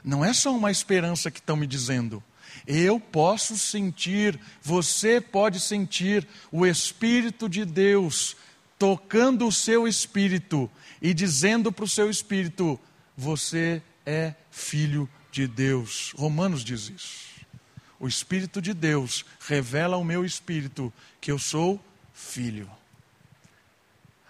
Não 0.03 0.25
é 0.25 0.33
só 0.33 0.57
uma 0.57 0.71
esperança 0.71 1.31
que 1.31 1.39
estão 1.39 1.55
me 1.55 1.67
dizendo. 1.67 2.25
Eu 2.67 2.99
posso 2.99 3.59
sentir, 3.59 4.41
você 4.63 5.21
pode 5.21 5.61
sentir 5.61 6.27
o 6.51 6.67
Espírito 6.67 7.49
de 7.49 7.65
Deus 7.67 8.37
tocando 8.79 9.47
o 9.47 9.53
seu 9.53 9.89
espírito 9.89 10.71
e 11.03 11.13
dizendo 11.13 11.71
para 11.73 11.85
o 11.85 11.89
seu 11.89 12.09
espírito: 12.09 12.79
Você 13.17 13.83
é 14.07 14.35
filho 14.51 15.09
de 15.31 15.47
Deus. 15.47 16.13
Romanos 16.17 16.65
diz 16.65 16.89
isso 16.89 17.38
o 18.01 18.07
Espírito 18.07 18.63
de 18.63 18.73
Deus 18.73 19.25
revela 19.47 19.97
ao 19.97 20.05
meu 20.05 20.25
espírito 20.25 20.93
que 21.21 21.33
eu 21.33 21.39
sou 21.39 21.83
filho. 22.13 22.71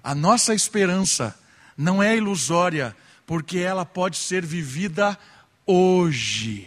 A 0.02 0.14
nossa 0.14 0.54
esperança 0.54 1.38
não 1.76 2.02
é 2.02 2.16
ilusória, 2.16 2.96
porque 3.26 3.59
ela 3.59 3.85
pode 3.85 4.16
ser 4.16 4.44
vivida 4.44 5.18
hoje. 5.66 6.66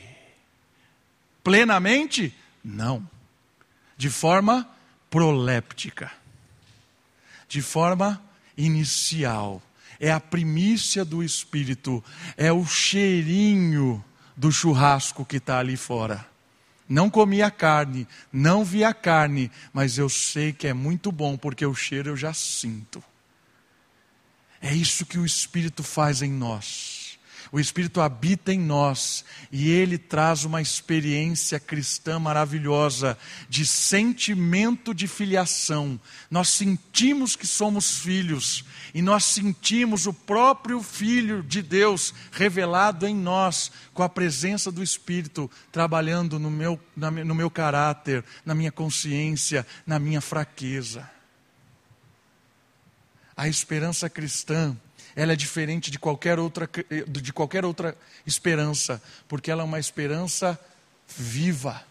Plenamente? 1.44 2.36
Não. 2.64 3.08
De 3.98 4.10
forma 4.10 4.70
proléptica. 5.10 6.12
De 7.48 7.64
forma 7.64 8.22
inicial. 8.56 9.62
É 10.00 10.12
a 10.12 10.20
primícia 10.20 11.04
do 11.04 11.24
Espírito, 11.24 12.04
é 12.38 12.52
o 12.52 12.66
cheirinho 12.66 14.04
do 14.38 14.52
churrasco 14.52 15.26
que 15.26 15.38
está 15.38 15.60
ali 15.60 15.78
fora 15.78 16.31
não 16.92 17.10
comi 17.10 17.42
a 17.42 17.50
carne, 17.50 18.06
não 18.34 18.66
vi 18.66 18.84
a 18.84 18.94
carne, 18.94 19.50
mas 19.72 19.98
eu 19.98 20.10
sei 20.10 20.52
que 20.52 20.68
é 20.68 20.74
muito 20.74 21.10
bom, 21.10 21.38
porque 21.38 21.66
o 21.66 21.74
cheiro 21.74 22.10
eu 22.10 22.18
já 22.18 22.34
sinto. 22.34 23.02
É 24.62 24.74
isso 24.74 25.06
que 25.06 25.18
o 25.18 25.26
Espírito 25.26 25.84
faz 25.84 26.22
em 26.22 26.32
nós. 26.32 27.01
O 27.52 27.60
Espírito 27.60 28.00
habita 28.00 28.54
em 28.54 28.60
nós 28.60 29.26
e 29.52 29.70
ele 29.70 29.98
traz 29.98 30.46
uma 30.46 30.62
experiência 30.62 31.60
cristã 31.60 32.18
maravilhosa 32.18 33.18
de 33.50 33.66
sentimento 33.66 34.94
de 34.94 35.06
filiação. 35.06 36.00
Nós 36.30 36.48
sentimos 36.48 37.36
que 37.36 37.46
somos 37.46 37.98
filhos 37.98 38.64
e 38.94 39.02
nós 39.02 39.26
sentimos 39.26 40.08
o 40.08 40.14
próprio 40.14 40.82
Filho 40.82 41.44
de 41.44 41.62
Deus 41.62 42.14
revelado 42.32 43.06
em 43.06 43.16
nós, 43.16 43.70
com 43.94 44.02
a 44.02 44.08
presença 44.08 44.72
do 44.72 44.82
Espírito 44.82 45.52
trabalhando 45.74 46.40
no 46.40 46.50
meu, 46.50 46.80
no 46.96 47.36
meu 47.36 47.52
caráter, 47.52 48.24
na 48.46 48.56
minha 48.56 48.72
consciência, 48.72 49.68
na 49.86 50.00
minha 50.00 50.22
fraqueza. 50.22 51.10
A 53.36 53.50
esperança 53.50 54.10
cristã 54.10 54.78
ela 55.16 55.34
é 55.34 55.36
diferente 55.36 55.92
de 55.92 56.00
qualquer 56.00 56.40
outra, 56.40 56.70
de 57.08 57.34
qualquer 57.34 57.66
outra 57.66 57.98
esperança, 58.26 59.02
porque 59.28 59.52
ela 59.52 59.62
é 59.62 59.66
uma 59.66 59.80
esperança 59.80 60.60
viva. 61.08 61.84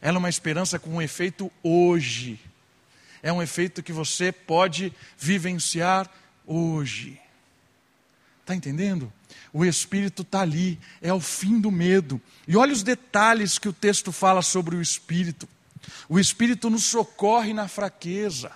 Ela 0.00 0.16
é 0.16 0.18
uma 0.18 0.28
esperança 0.28 0.78
com 0.78 0.90
um 0.90 1.02
efeito 1.02 1.50
hoje. 1.62 2.38
É 3.22 3.32
um 3.32 3.42
efeito 3.42 3.82
que 3.82 3.92
você 3.92 4.30
pode 4.30 4.92
vivenciar 5.16 6.10
hoje. 6.46 7.18
Está 8.42 8.54
entendendo? 8.54 9.10
O 9.50 9.64
Espírito 9.64 10.20
está 10.20 10.42
ali, 10.42 10.78
é 11.00 11.12
o 11.12 11.20
fim 11.20 11.58
do 11.58 11.70
medo. 11.70 12.20
E 12.46 12.56
olha 12.56 12.72
os 12.72 12.82
detalhes 12.82 13.58
que 13.58 13.68
o 13.68 13.72
texto 13.72 14.12
fala 14.12 14.42
sobre 14.42 14.76
o 14.76 14.82
Espírito. 14.82 15.48
O 16.08 16.18
Espírito 16.18 16.68
nos 16.68 16.84
socorre 16.84 17.54
na 17.54 17.66
fraqueza. 17.66 18.52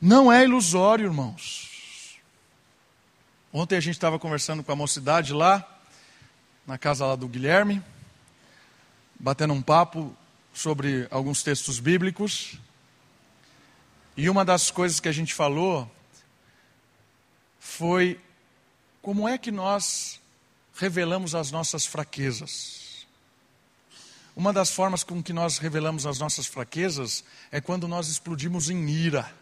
Não 0.00 0.32
é 0.32 0.44
ilusório, 0.44 1.04
irmãos. 1.04 2.18
Ontem 3.52 3.76
a 3.76 3.80
gente 3.80 3.96
estava 3.96 4.18
conversando 4.18 4.64
com 4.64 4.72
a 4.72 4.76
mocidade 4.76 5.34
lá, 5.34 5.68
na 6.66 6.78
casa 6.78 7.04
lá 7.04 7.14
do 7.14 7.28
Guilherme, 7.28 7.82
batendo 9.18 9.52
um 9.52 9.60
papo 9.60 10.16
sobre 10.54 11.06
alguns 11.10 11.42
textos 11.42 11.78
bíblicos. 11.78 12.58
E 14.16 14.30
uma 14.30 14.42
das 14.42 14.70
coisas 14.70 15.00
que 15.00 15.08
a 15.08 15.12
gente 15.12 15.34
falou 15.34 15.90
foi 17.58 18.18
como 19.02 19.28
é 19.28 19.36
que 19.36 19.50
nós 19.50 20.18
revelamos 20.76 21.34
as 21.34 21.50
nossas 21.50 21.84
fraquezas. 21.84 23.06
Uma 24.34 24.50
das 24.50 24.70
formas 24.70 25.04
com 25.04 25.22
que 25.22 25.34
nós 25.34 25.58
revelamos 25.58 26.06
as 26.06 26.18
nossas 26.18 26.46
fraquezas 26.46 27.22
é 27.52 27.60
quando 27.60 27.86
nós 27.86 28.08
explodimos 28.08 28.70
em 28.70 28.88
ira. 28.88 29.39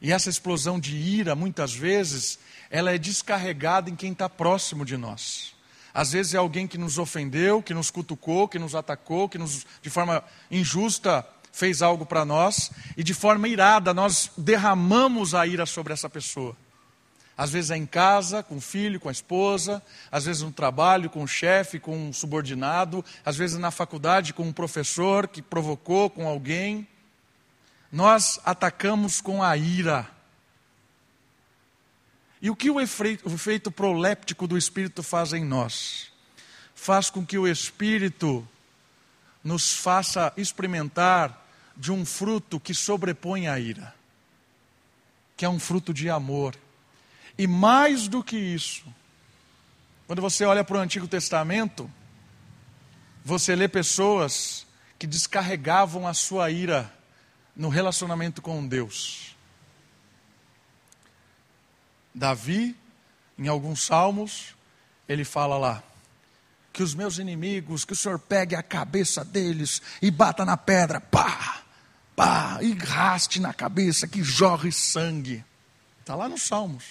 E 0.00 0.12
essa 0.12 0.28
explosão 0.28 0.78
de 0.78 0.96
ira, 0.96 1.34
muitas 1.34 1.72
vezes, 1.72 2.38
ela 2.70 2.92
é 2.92 2.98
descarregada 2.98 3.90
em 3.90 3.96
quem 3.96 4.12
está 4.12 4.28
próximo 4.28 4.84
de 4.84 4.96
nós. 4.96 5.54
Às 5.94 6.12
vezes 6.12 6.34
é 6.34 6.36
alguém 6.36 6.66
que 6.66 6.76
nos 6.76 6.98
ofendeu, 6.98 7.62
que 7.62 7.72
nos 7.72 7.90
cutucou, 7.90 8.46
que 8.46 8.58
nos 8.58 8.74
atacou, 8.74 9.28
que 9.28 9.38
nos, 9.38 9.66
de 9.80 9.88
forma 9.88 10.22
injusta 10.50 11.26
fez 11.50 11.80
algo 11.80 12.04
para 12.04 12.22
nós, 12.22 12.70
e 12.98 13.02
de 13.02 13.14
forma 13.14 13.48
irada 13.48 13.94
nós 13.94 14.30
derramamos 14.36 15.34
a 15.34 15.46
ira 15.46 15.64
sobre 15.64 15.94
essa 15.94 16.10
pessoa. 16.10 16.54
Às 17.34 17.50
vezes 17.50 17.70
é 17.70 17.76
em 17.76 17.86
casa, 17.86 18.42
com 18.42 18.56
o 18.56 18.60
filho, 18.60 19.00
com 19.00 19.08
a 19.08 19.12
esposa, 19.12 19.82
às 20.12 20.26
vezes 20.26 20.42
no 20.42 20.52
trabalho, 20.52 21.08
com 21.08 21.22
o 21.22 21.28
chefe, 21.28 21.78
com 21.78 22.08
um 22.08 22.12
subordinado, 22.12 23.02
às 23.24 23.36
vezes 23.36 23.58
na 23.58 23.70
faculdade, 23.70 24.34
com 24.34 24.42
um 24.42 24.52
professor 24.52 25.26
que 25.26 25.40
provocou 25.40 26.10
com 26.10 26.28
alguém 26.28 26.86
nós 27.90 28.40
atacamos 28.44 29.20
com 29.20 29.42
a 29.42 29.56
ira. 29.56 30.08
E 32.40 32.50
o 32.50 32.56
que 32.56 32.70
o 32.70 32.80
efeito, 32.80 33.28
o 33.28 33.34
efeito 33.34 33.70
proléptico 33.70 34.46
do 34.46 34.58
Espírito 34.58 35.02
faz 35.02 35.32
em 35.32 35.44
nós? 35.44 36.12
Faz 36.74 37.08
com 37.10 37.24
que 37.24 37.38
o 37.38 37.48
Espírito 37.48 38.46
nos 39.42 39.74
faça 39.74 40.32
experimentar 40.36 41.44
de 41.76 41.92
um 41.92 42.04
fruto 42.04 42.58
que 42.58 42.74
sobrepõe 42.74 43.48
a 43.48 43.58
ira, 43.58 43.94
que 45.36 45.44
é 45.44 45.48
um 45.48 45.58
fruto 45.58 45.92
de 45.94 46.10
amor. 46.10 46.56
E 47.38 47.46
mais 47.46 48.08
do 48.08 48.24
que 48.24 48.36
isso, 48.36 48.84
quando 50.06 50.22
você 50.22 50.44
olha 50.44 50.64
para 50.64 50.78
o 50.78 50.80
Antigo 50.80 51.06
Testamento, 51.06 51.90
você 53.24 53.54
lê 53.54 53.68
pessoas 53.68 54.66
que 54.98 55.06
descarregavam 55.06 56.06
a 56.06 56.14
sua 56.14 56.50
ira 56.50 56.95
no 57.56 57.68
relacionamento 57.68 58.42
com 58.42 58.66
Deus. 58.66 59.34
Davi, 62.14 62.76
em 63.38 63.48
alguns 63.48 63.82
salmos, 63.82 64.54
ele 65.08 65.24
fala 65.24 65.56
lá: 65.56 65.82
que 66.72 66.82
os 66.82 66.94
meus 66.94 67.18
inimigos, 67.18 67.84
que 67.84 67.94
o 67.94 67.96
Senhor 67.96 68.18
pegue 68.18 68.54
a 68.54 68.62
cabeça 68.62 69.24
deles 69.24 69.80
e 70.02 70.10
bata 70.10 70.44
na 70.44 70.56
pedra, 70.56 71.00
pá, 71.00 71.62
pá, 72.14 72.58
e 72.60 72.72
raste 72.74 73.40
na 73.40 73.54
cabeça, 73.54 74.06
que 74.06 74.22
jorre 74.22 74.70
sangue. 74.70 75.44
Está 76.00 76.14
lá 76.14 76.28
nos 76.28 76.42
Salmos. 76.42 76.84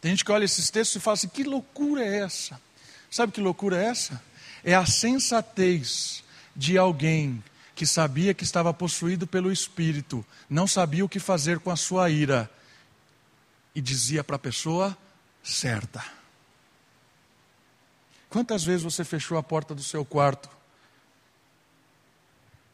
Tem 0.00 0.10
gente 0.10 0.24
que 0.24 0.32
olha 0.32 0.44
esses 0.44 0.70
textos 0.70 0.96
e 0.96 1.00
fala 1.00 1.14
assim: 1.14 1.28
que 1.28 1.44
loucura 1.44 2.04
é 2.04 2.18
essa? 2.18 2.60
Sabe 3.10 3.32
que 3.32 3.40
loucura 3.40 3.80
é 3.80 3.86
essa? 3.86 4.22
É 4.64 4.74
a 4.74 4.86
sensatez 4.86 6.22
de 6.54 6.76
alguém 6.76 7.42
que 7.80 7.86
sabia 7.86 8.34
que 8.34 8.44
estava 8.44 8.74
possuído 8.74 9.26
pelo 9.26 9.50
Espírito, 9.50 10.22
não 10.50 10.66
sabia 10.66 11.02
o 11.02 11.08
que 11.08 11.18
fazer 11.18 11.60
com 11.60 11.70
a 11.70 11.76
sua 11.76 12.10
ira, 12.10 12.50
e 13.74 13.80
dizia 13.80 14.22
para 14.22 14.36
a 14.36 14.38
pessoa 14.38 14.94
certa. 15.42 16.04
Quantas 18.28 18.62
vezes 18.62 18.82
você 18.82 19.02
fechou 19.02 19.38
a 19.38 19.42
porta 19.42 19.74
do 19.74 19.82
seu 19.82 20.04
quarto 20.04 20.50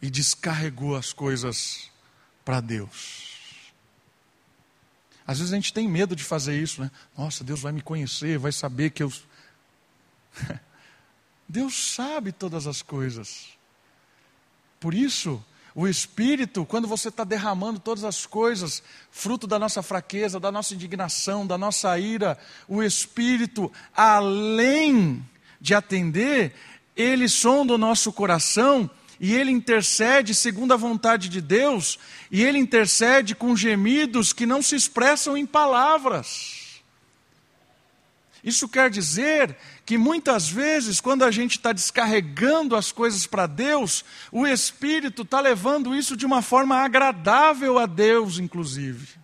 e 0.02 0.10
descarregou 0.10 0.96
as 0.96 1.12
coisas 1.12 1.88
para 2.44 2.60
Deus? 2.60 3.62
Às 5.24 5.38
vezes 5.38 5.52
a 5.52 5.56
gente 5.56 5.72
tem 5.72 5.88
medo 5.88 6.16
de 6.16 6.24
fazer 6.24 6.60
isso, 6.60 6.80
né? 6.80 6.90
Nossa, 7.16 7.44
Deus 7.44 7.60
vai 7.60 7.70
me 7.70 7.80
conhecer, 7.80 8.38
vai 8.38 8.50
saber 8.50 8.90
que 8.90 9.04
eu. 9.04 9.12
Deus 11.48 11.94
sabe 11.94 12.32
todas 12.32 12.66
as 12.66 12.82
coisas. 12.82 13.55
Por 14.78 14.94
isso, 14.94 15.42
o 15.74 15.86
Espírito, 15.86 16.64
quando 16.64 16.88
você 16.88 17.08
está 17.08 17.22
derramando 17.22 17.78
todas 17.78 18.02
as 18.02 18.24
coisas, 18.24 18.82
fruto 19.10 19.46
da 19.46 19.58
nossa 19.58 19.82
fraqueza, 19.82 20.40
da 20.40 20.50
nossa 20.50 20.74
indignação, 20.74 21.46
da 21.46 21.58
nossa 21.58 21.98
ira, 21.98 22.38
o 22.66 22.82
Espírito, 22.82 23.70
além 23.94 25.22
de 25.60 25.74
atender, 25.74 26.54
ele 26.96 27.28
sonda 27.28 27.74
o 27.74 27.78
nosso 27.78 28.10
coração 28.12 28.90
e 29.20 29.34
ele 29.34 29.50
intercede 29.50 30.34
segundo 30.34 30.72
a 30.72 30.76
vontade 30.76 31.28
de 31.28 31.40
Deus, 31.40 31.98
e 32.30 32.42
ele 32.42 32.58
intercede 32.58 33.34
com 33.34 33.56
gemidos 33.56 34.32
que 34.32 34.46
não 34.46 34.62
se 34.62 34.76
expressam 34.76 35.36
em 35.36 35.46
palavras. 35.46 36.55
Isso 38.46 38.68
quer 38.68 38.88
dizer 38.88 39.56
que 39.84 39.98
muitas 39.98 40.48
vezes, 40.48 41.00
quando 41.00 41.24
a 41.24 41.32
gente 41.32 41.56
está 41.56 41.72
descarregando 41.72 42.76
as 42.76 42.92
coisas 42.92 43.26
para 43.26 43.44
Deus, 43.44 44.04
o 44.30 44.46
Espírito 44.46 45.22
está 45.22 45.40
levando 45.40 45.92
isso 45.92 46.16
de 46.16 46.24
uma 46.24 46.40
forma 46.40 46.76
agradável 46.76 47.76
a 47.76 47.86
Deus, 47.86 48.38
inclusive. 48.38 49.16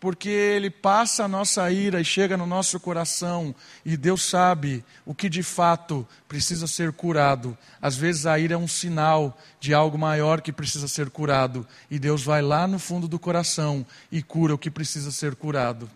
Porque 0.00 0.30
Ele 0.30 0.70
passa 0.70 1.24
a 1.24 1.28
nossa 1.28 1.70
ira 1.70 2.00
e 2.00 2.04
chega 2.04 2.38
no 2.38 2.46
nosso 2.46 2.80
coração, 2.80 3.54
e 3.84 3.98
Deus 3.98 4.22
sabe 4.22 4.82
o 5.04 5.14
que 5.14 5.28
de 5.28 5.42
fato 5.42 6.08
precisa 6.26 6.66
ser 6.66 6.94
curado. 6.94 7.56
Às 7.82 7.96
vezes 7.96 8.24
a 8.24 8.38
ira 8.38 8.54
é 8.54 8.56
um 8.56 8.66
sinal 8.66 9.38
de 9.60 9.74
algo 9.74 9.98
maior 9.98 10.40
que 10.40 10.54
precisa 10.54 10.88
ser 10.88 11.10
curado, 11.10 11.68
e 11.90 11.98
Deus 11.98 12.22
vai 12.22 12.40
lá 12.40 12.66
no 12.66 12.78
fundo 12.78 13.06
do 13.06 13.18
coração 13.18 13.84
e 14.10 14.22
cura 14.22 14.54
o 14.54 14.58
que 14.58 14.70
precisa 14.70 15.12
ser 15.12 15.36
curado. 15.36 15.90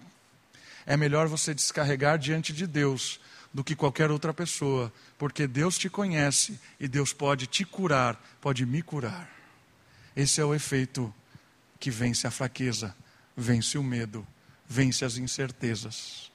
É 0.86 0.96
melhor 0.96 1.26
você 1.26 1.54
descarregar 1.54 2.18
diante 2.18 2.52
de 2.52 2.66
Deus 2.66 3.20
do 3.52 3.62
que 3.62 3.76
qualquer 3.76 4.10
outra 4.10 4.34
pessoa, 4.34 4.92
porque 5.16 5.46
Deus 5.46 5.78
te 5.78 5.88
conhece 5.88 6.58
e 6.78 6.88
Deus 6.88 7.12
pode 7.12 7.46
te 7.46 7.64
curar, 7.64 8.20
pode 8.40 8.66
me 8.66 8.82
curar. 8.82 9.30
Esse 10.16 10.40
é 10.40 10.44
o 10.44 10.54
efeito 10.54 11.14
que 11.78 11.90
vence 11.90 12.26
a 12.26 12.30
fraqueza, 12.30 12.94
vence 13.36 13.78
o 13.78 13.82
medo, 13.82 14.26
vence 14.68 15.04
as 15.04 15.16
incertezas. 15.16 16.30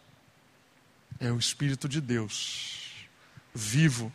É 1.20 1.32
o 1.32 1.38
Espírito 1.38 1.90
de 1.90 2.00
Deus 2.00 2.80
vivo 3.54 4.12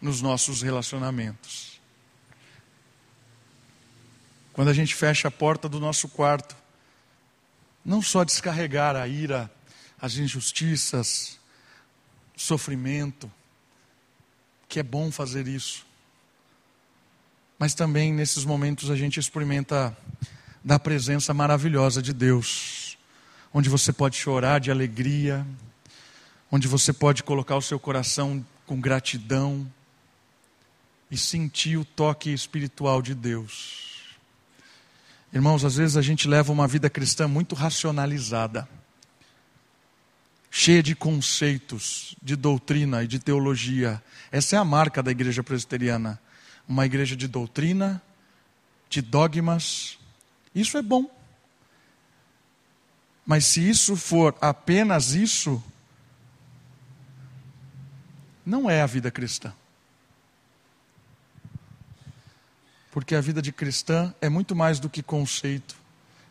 nos 0.00 0.20
nossos 0.20 0.62
relacionamentos. 0.62 1.80
Quando 4.52 4.68
a 4.68 4.74
gente 4.74 4.94
fecha 4.94 5.28
a 5.28 5.30
porta 5.32 5.68
do 5.68 5.80
nosso 5.80 6.08
quarto, 6.08 6.54
não 7.84 8.00
só 8.00 8.22
descarregar 8.22 8.94
a 8.94 9.08
ira, 9.08 9.50
as 10.04 10.18
injustiças, 10.18 11.38
sofrimento, 12.36 13.32
que 14.68 14.78
é 14.78 14.82
bom 14.82 15.10
fazer 15.10 15.48
isso. 15.48 15.86
Mas 17.58 17.72
também 17.72 18.12
nesses 18.12 18.44
momentos 18.44 18.90
a 18.90 18.96
gente 18.96 19.18
experimenta 19.18 19.96
da 20.62 20.78
presença 20.78 21.32
maravilhosa 21.32 22.02
de 22.02 22.12
Deus, 22.12 22.98
onde 23.50 23.70
você 23.70 23.94
pode 23.94 24.16
chorar 24.16 24.60
de 24.60 24.70
alegria, 24.70 25.46
onde 26.52 26.68
você 26.68 26.92
pode 26.92 27.22
colocar 27.22 27.56
o 27.56 27.62
seu 27.62 27.80
coração 27.80 28.44
com 28.66 28.78
gratidão 28.78 29.66
e 31.10 31.16
sentir 31.16 31.78
o 31.78 31.84
toque 31.84 32.30
espiritual 32.30 33.00
de 33.00 33.14
Deus. 33.14 34.18
Irmãos, 35.32 35.64
às 35.64 35.76
vezes 35.76 35.96
a 35.96 36.02
gente 36.02 36.28
leva 36.28 36.52
uma 36.52 36.68
vida 36.68 36.90
cristã 36.90 37.26
muito 37.26 37.54
racionalizada 37.54 38.68
cheia 40.64 40.82
de 40.82 40.94
conceitos, 40.94 42.16
de 42.22 42.34
doutrina 42.34 43.04
e 43.04 43.06
de 43.06 43.18
teologia. 43.18 44.02
Essa 44.32 44.56
é 44.56 44.58
a 44.58 44.64
marca 44.64 45.02
da 45.02 45.10
igreja 45.10 45.44
presbiteriana. 45.44 46.18
Uma 46.66 46.86
igreja 46.86 47.14
de 47.14 47.28
doutrina, 47.28 48.00
de 48.88 49.02
dogmas. 49.02 49.98
Isso 50.54 50.78
é 50.78 50.82
bom. 50.82 51.04
Mas 53.26 53.44
se 53.44 53.68
isso 53.68 53.94
for 53.94 54.34
apenas 54.40 55.10
isso, 55.12 55.62
não 58.44 58.70
é 58.70 58.80
a 58.80 58.86
vida 58.86 59.10
cristã. 59.10 59.52
Porque 62.90 63.14
a 63.14 63.20
vida 63.20 63.42
de 63.42 63.52
cristã 63.52 64.14
é 64.18 64.30
muito 64.30 64.56
mais 64.56 64.80
do 64.80 64.88
que 64.88 65.02
conceito, 65.02 65.76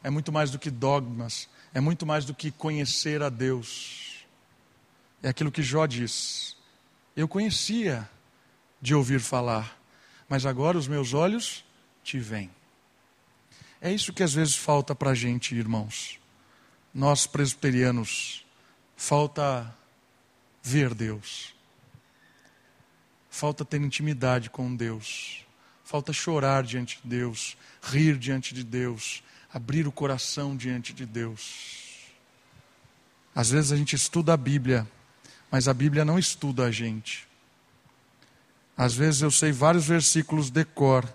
é 0.03 0.09
muito 0.09 0.31
mais 0.31 0.49
do 0.49 0.57
que 0.57 0.71
dogmas, 0.71 1.47
é 1.71 1.79
muito 1.79 2.03
mais 2.03 2.25
do 2.25 2.33
que 2.33 2.49
conhecer 2.49 3.21
a 3.21 3.29
Deus. 3.29 4.02
É 5.23 5.29
aquilo 5.29 5.51
que 5.51 5.63
Jó 5.63 5.85
diz. 5.85 6.57
Eu 7.15 7.29
conhecia 7.29 8.09
de 8.81 8.93
ouvir 8.93 9.21
falar, 9.21 9.79
mas 10.27 10.45
agora 10.45 10.77
os 10.77 10.85
meus 10.85 11.13
olhos 11.13 11.63
te 12.03 12.19
veem. 12.19 12.51
É 13.79 13.89
isso 13.89 14.11
que 14.11 14.21
às 14.21 14.33
vezes 14.33 14.55
falta 14.55 14.93
para 14.93 15.11
a 15.11 15.15
gente, 15.15 15.55
irmãos. 15.55 16.19
Nós 16.93 17.25
presbiterianos, 17.25 18.45
falta 18.97 19.73
ver 20.61 20.93
Deus, 20.93 21.55
falta 23.29 23.63
ter 23.63 23.81
intimidade 23.81 24.49
com 24.49 24.75
Deus, 24.75 25.45
falta 25.85 26.11
chorar 26.11 26.63
diante 26.63 26.99
de 27.01 27.07
Deus, 27.07 27.57
rir 27.81 28.17
diante 28.17 28.53
de 28.53 28.63
Deus, 28.63 29.23
abrir 29.53 29.87
o 29.87 29.91
coração 29.91 30.55
diante 30.55 30.93
de 30.93 31.05
Deus. 31.05 32.11
Às 33.33 33.51
vezes 33.51 33.71
a 33.71 33.77
gente 33.77 33.95
estuda 33.95 34.33
a 34.33 34.37
Bíblia 34.37 34.85
mas 35.53 35.67
a 35.67 35.73
Bíblia 35.73 36.03
não 36.03 36.17
estuda 36.17 36.65
a 36.65 36.71
gente. 36.71 37.27
Às 38.75 38.95
vezes 38.95 39.21
eu 39.21 39.29
sei 39.29 39.51
vários 39.51 39.85
versículos 39.85 40.49
de 40.49 40.65
cor, 40.65 41.07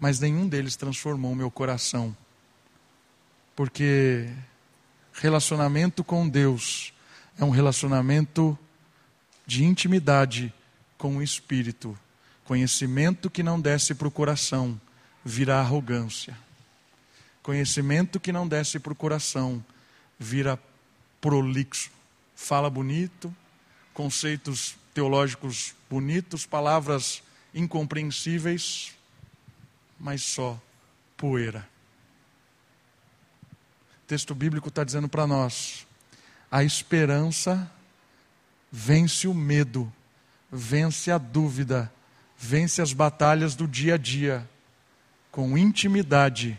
mas 0.00 0.18
nenhum 0.18 0.48
deles 0.48 0.74
transformou 0.74 1.34
meu 1.34 1.50
coração. 1.50 2.16
Porque 3.54 4.26
relacionamento 5.12 6.02
com 6.02 6.26
Deus 6.26 6.94
é 7.38 7.44
um 7.44 7.50
relacionamento 7.50 8.58
de 9.46 9.64
intimidade 9.64 10.50
com 10.96 11.18
o 11.18 11.22
Espírito. 11.22 11.94
Conhecimento 12.46 13.28
que 13.28 13.42
não 13.42 13.60
desce 13.60 13.94
para 13.94 14.08
o 14.08 14.10
coração 14.10 14.80
vira 15.22 15.60
arrogância. 15.60 16.34
Conhecimento 17.42 18.18
que 18.18 18.32
não 18.32 18.48
desce 18.48 18.78
para 18.78 18.94
o 18.94 18.96
coração 18.96 19.62
vira 20.18 20.58
prolixo. 21.20 21.90
Fala 22.34 22.70
bonito, 22.70 23.30
conceitos 23.98 24.76
teológicos 24.94 25.74
bonitos, 25.90 26.46
palavras 26.46 27.20
incompreensíveis, 27.52 28.92
mas 29.98 30.22
só 30.22 30.56
poeira. 31.16 31.68
O 34.04 34.06
texto 34.06 34.36
bíblico 34.36 34.68
está 34.68 34.84
dizendo 34.84 35.08
para 35.08 35.26
nós: 35.26 35.84
a 36.48 36.62
esperança 36.62 37.68
vence 38.70 39.26
o 39.26 39.34
medo, 39.34 39.92
vence 40.48 41.10
a 41.10 41.18
dúvida, 41.18 41.92
vence 42.38 42.80
as 42.80 42.92
batalhas 42.92 43.56
do 43.56 43.66
dia 43.66 43.94
a 43.94 43.98
dia, 43.98 44.48
com 45.32 45.58
intimidade 45.58 46.56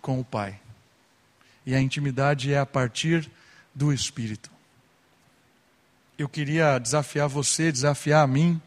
com 0.00 0.20
o 0.20 0.24
Pai. 0.24 0.60
E 1.66 1.74
a 1.74 1.80
intimidade 1.80 2.52
é 2.52 2.60
a 2.60 2.64
partir 2.64 3.28
do 3.74 3.92
Espírito 3.92 4.55
eu 6.18 6.28
queria 6.28 6.78
desafiar 6.78 7.28
você, 7.28 7.70
desafiar 7.70 8.24
a 8.24 8.26
mim, 8.26 8.60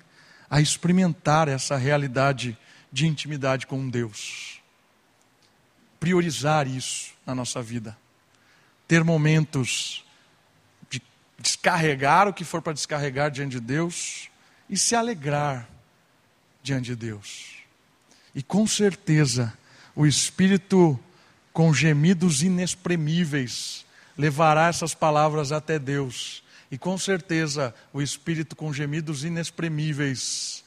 a 0.50 0.62
experimentar 0.62 1.48
essa 1.48 1.76
realidade 1.76 2.58
de 2.92 3.08
intimidade 3.08 3.68
com 3.68 3.90
Deus. 3.90 4.60
Priorizar 6.00 6.68
isso 6.68 7.14
na 7.26 7.36
nossa 7.36 7.62
vida. 7.62 7.98
ter 8.88 9.04
momentos 9.04 10.04
de 10.90 11.00
descarregar 11.38 12.28
o 12.28 12.34
que 12.34 12.44
for 12.44 12.60
para 12.60 12.74
descarregar 12.74 13.30
diante 13.30 13.52
de 13.52 13.60
Deus 13.60 14.30
e 14.68 14.76
se 14.76 14.96
alegrar 14.96 15.70
diante 16.64 16.88
de 16.88 16.96
Deus. 16.96 17.60
E 18.34 18.42
com 18.42 18.66
certeza, 18.66 19.54
o 19.96 20.08
Espírito, 20.08 21.00
com 21.54 21.72
gemidos 21.72 22.42
inexprimíveis, 22.42 23.86
levará 24.18 24.70
essas 24.70 24.96
palavras 24.96 25.52
até 25.52 25.78
Deus. 25.78 26.44
E 26.72 26.78
com 26.78 26.98
certeza, 26.98 27.74
o 27.92 28.02
Espírito, 28.02 28.56
com 28.56 28.72
gemidos 28.72 29.24
inexprimíveis, 29.24 30.64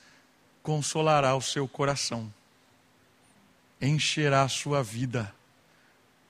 consolará 0.63 1.35
o 1.37 1.41
seu 1.41 1.69
coração, 1.69 2.33
encherá 3.81 4.43
a 4.43 4.49
sua 4.49 4.83
vida, 4.83 5.33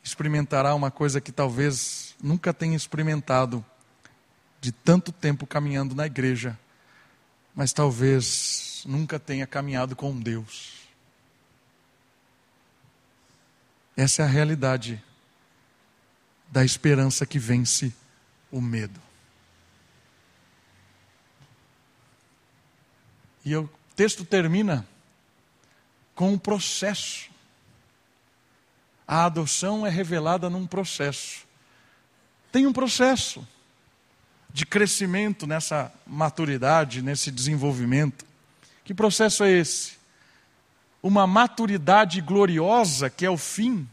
experimentará 0.02 0.74
uma 0.74 0.90
coisa 0.90 1.20
que 1.20 1.32
talvez 1.32 2.14
nunca 2.22 2.52
tenha 2.52 2.76
experimentado, 2.76 3.64
de 4.60 4.72
tanto 4.72 5.10
tempo 5.10 5.46
caminhando 5.46 5.94
na 5.94 6.06
igreja, 6.06 6.58
mas 7.54 7.72
talvez 7.72 8.82
nunca 8.86 9.18
tenha 9.18 9.46
caminhado 9.46 9.96
com 9.96 10.18
Deus. 10.18 10.82
Essa 13.96 14.22
é 14.22 14.24
a 14.24 14.28
realidade 14.28 15.02
da 16.50 16.64
esperança 16.64 17.26
que 17.26 17.38
vence 17.38 17.92
o 18.50 18.60
medo. 18.60 19.00
E 23.44 23.56
o 23.56 23.68
texto 23.96 24.24
termina 24.24 24.86
com 26.14 26.32
um 26.32 26.38
processo. 26.38 27.30
A 29.06 29.24
adoção 29.24 29.86
é 29.86 29.90
revelada 29.90 30.48
num 30.48 30.66
processo. 30.66 31.44
Tem 32.50 32.66
um 32.66 32.72
processo 32.72 33.46
de 34.52 34.64
crescimento 34.64 35.46
nessa 35.46 35.92
maturidade, 36.06 37.02
nesse 37.02 37.30
desenvolvimento. 37.30 38.24
Que 38.84 38.94
processo 38.94 39.42
é 39.42 39.50
esse? 39.50 39.94
Uma 41.02 41.26
maturidade 41.26 42.20
gloriosa, 42.20 43.10
que 43.10 43.26
é 43.26 43.30
o 43.30 43.36
fim. 43.36 43.88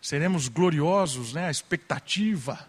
Seremos 0.00 0.48
gloriosos, 0.48 1.32
né? 1.32 1.48
A 1.48 1.50
expectativa 1.50 2.68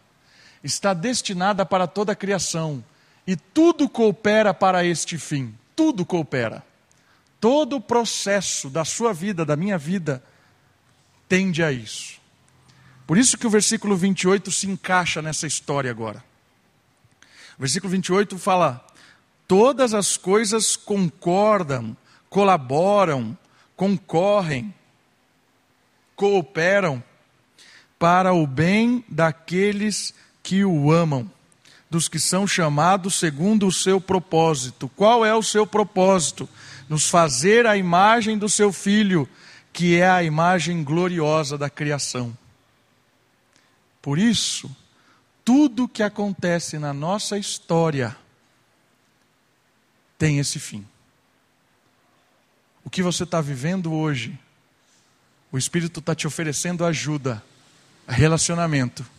está 0.64 0.94
destinada 0.94 1.66
para 1.66 1.86
toda 1.86 2.14
a 2.14 2.16
criação 2.16 2.84
e 3.28 3.36
tudo 3.36 3.88
coopera 3.88 4.54
para 4.54 4.84
este 4.84 5.18
fim 5.18 5.56
tudo 5.76 6.06
coopera. 6.06 6.64
Todo 7.40 7.76
o 7.76 7.82
processo 7.82 8.70
da 8.70 8.86
sua 8.86 9.14
vida, 9.14 9.46
da 9.46 9.56
minha 9.56 9.78
vida, 9.78 10.24
tende 11.28 11.64
a 11.64 11.72
isso. 11.72 12.20
Por 13.06 13.18
isso 13.18 13.38
que 13.38 13.46
o 13.46 13.50
versículo 13.50 13.96
28 13.96 14.50
se 14.52 14.68
encaixa 14.68 15.22
nessa 15.22 15.46
história 15.46 15.92
agora. 15.92 16.24
O 17.58 17.62
versículo 17.62 17.92
28 17.92 18.38
fala: 18.38 18.86
Todas 19.48 19.94
as 19.94 20.18
coisas 20.18 20.76
concordam, 20.76 21.96
colaboram, 22.30 23.38
concorrem, 23.76 24.74
cooperam 26.16 27.04
para 28.00 28.34
o 28.34 28.48
bem 28.48 29.04
daqueles 29.08 30.14
que 30.42 30.66
o 30.66 30.92
amam 30.92 31.30
dos 31.96 32.10
que 32.10 32.20
são 32.20 32.46
chamados 32.46 33.16
segundo 33.16 33.66
o 33.66 33.72
seu 33.72 34.02
propósito. 34.02 34.90
Qual 34.98 35.26
é 35.26 35.34
o 35.34 35.42
seu 35.42 35.66
propósito? 35.66 36.48
Nos 36.90 37.10
fazer 37.10 37.66
a 37.66 37.78
imagem 37.78 38.38
do 38.38 38.50
seu 38.50 38.74
filho, 38.74 39.30
que 39.72 39.96
é 39.96 40.10
a 40.10 40.22
imagem 40.22 40.84
gloriosa 40.84 41.58
da 41.58 41.70
criação. 41.70 42.38
Por 44.02 44.20
isso, 44.20 44.70
tudo 45.46 45.88
que 45.88 46.04
acontece 46.04 46.78
na 46.78 46.94
nossa 46.94 47.38
história 47.38 48.14
tem 50.18 50.40
esse 50.40 50.60
fim. 50.60 50.86
O 52.84 52.90
que 52.90 53.02
você 53.02 53.24
está 53.24 53.40
vivendo 53.40 53.94
hoje, 53.94 54.38
o 55.50 55.58
Espírito 55.58 56.02
está 56.02 56.14
te 56.14 56.28
oferecendo 56.28 56.84
ajuda, 56.84 57.42
relacionamento 58.06 59.15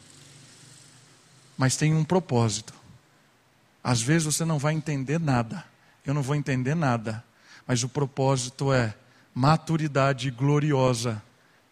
mas 1.56 1.76
tem 1.76 1.94
um 1.94 2.04
propósito. 2.04 2.74
Às 3.82 4.02
vezes 4.02 4.24
você 4.24 4.44
não 4.44 4.58
vai 4.58 4.74
entender 4.74 5.20
nada, 5.20 5.64
eu 6.04 6.12
não 6.12 6.22
vou 6.22 6.34
entender 6.34 6.74
nada, 6.74 7.24
mas 7.66 7.82
o 7.82 7.88
propósito 7.88 8.72
é 8.72 8.94
maturidade 9.34 10.30
gloriosa 10.30 11.22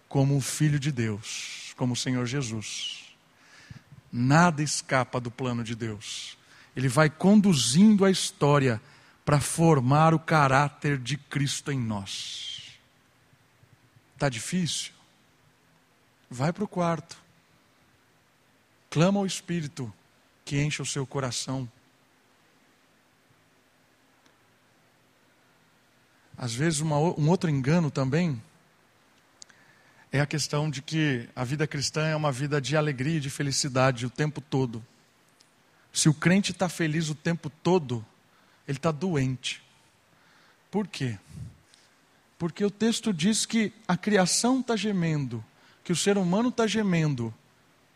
como 0.08 0.36
o 0.36 0.40
Filho 0.40 0.78
de 0.78 0.92
Deus, 0.92 1.72
como 1.76 1.94
o 1.94 1.96
Senhor 1.96 2.26
Jesus. 2.26 3.14
Nada 4.12 4.62
escapa 4.62 5.18
do 5.18 5.30
plano 5.30 5.64
de 5.64 5.74
Deus. 5.74 6.38
Ele 6.76 6.88
vai 6.88 7.10
conduzindo 7.10 8.04
a 8.04 8.10
história 8.10 8.80
para 9.24 9.40
formar 9.40 10.12
o 10.12 10.18
caráter 10.18 10.98
de 10.98 11.16
Cristo 11.16 11.72
em 11.72 11.78
nós. 11.80 12.78
Está 14.14 14.28
difícil? 14.28 14.92
Vai 16.30 16.52
para 16.52 16.64
o 16.64 16.68
quarto. 16.68 17.23
Clama 18.94 19.18
ao 19.18 19.26
Espírito 19.26 19.92
que 20.44 20.62
enche 20.62 20.80
o 20.80 20.86
seu 20.86 21.04
coração. 21.04 21.68
Às 26.38 26.54
vezes, 26.54 26.78
uma, 26.78 26.96
um 26.96 27.28
outro 27.28 27.50
engano 27.50 27.90
também 27.90 28.40
é 30.12 30.20
a 30.20 30.26
questão 30.26 30.70
de 30.70 30.80
que 30.80 31.28
a 31.34 31.42
vida 31.42 31.66
cristã 31.66 32.06
é 32.06 32.14
uma 32.14 32.30
vida 32.30 32.60
de 32.60 32.76
alegria 32.76 33.16
e 33.16 33.20
de 33.20 33.30
felicidade 33.30 34.06
o 34.06 34.10
tempo 34.10 34.40
todo. 34.40 34.80
Se 35.92 36.08
o 36.08 36.14
crente 36.14 36.52
está 36.52 36.68
feliz 36.68 37.08
o 37.08 37.16
tempo 37.16 37.50
todo, 37.50 38.06
ele 38.68 38.78
está 38.78 38.92
doente. 38.92 39.60
Por 40.70 40.86
quê? 40.86 41.18
Porque 42.38 42.64
o 42.64 42.70
texto 42.70 43.12
diz 43.12 43.44
que 43.44 43.72
a 43.88 43.96
criação 43.96 44.60
está 44.60 44.76
gemendo, 44.76 45.44
que 45.82 45.90
o 45.90 45.96
ser 45.96 46.16
humano 46.16 46.50
está 46.50 46.64
gemendo, 46.64 47.34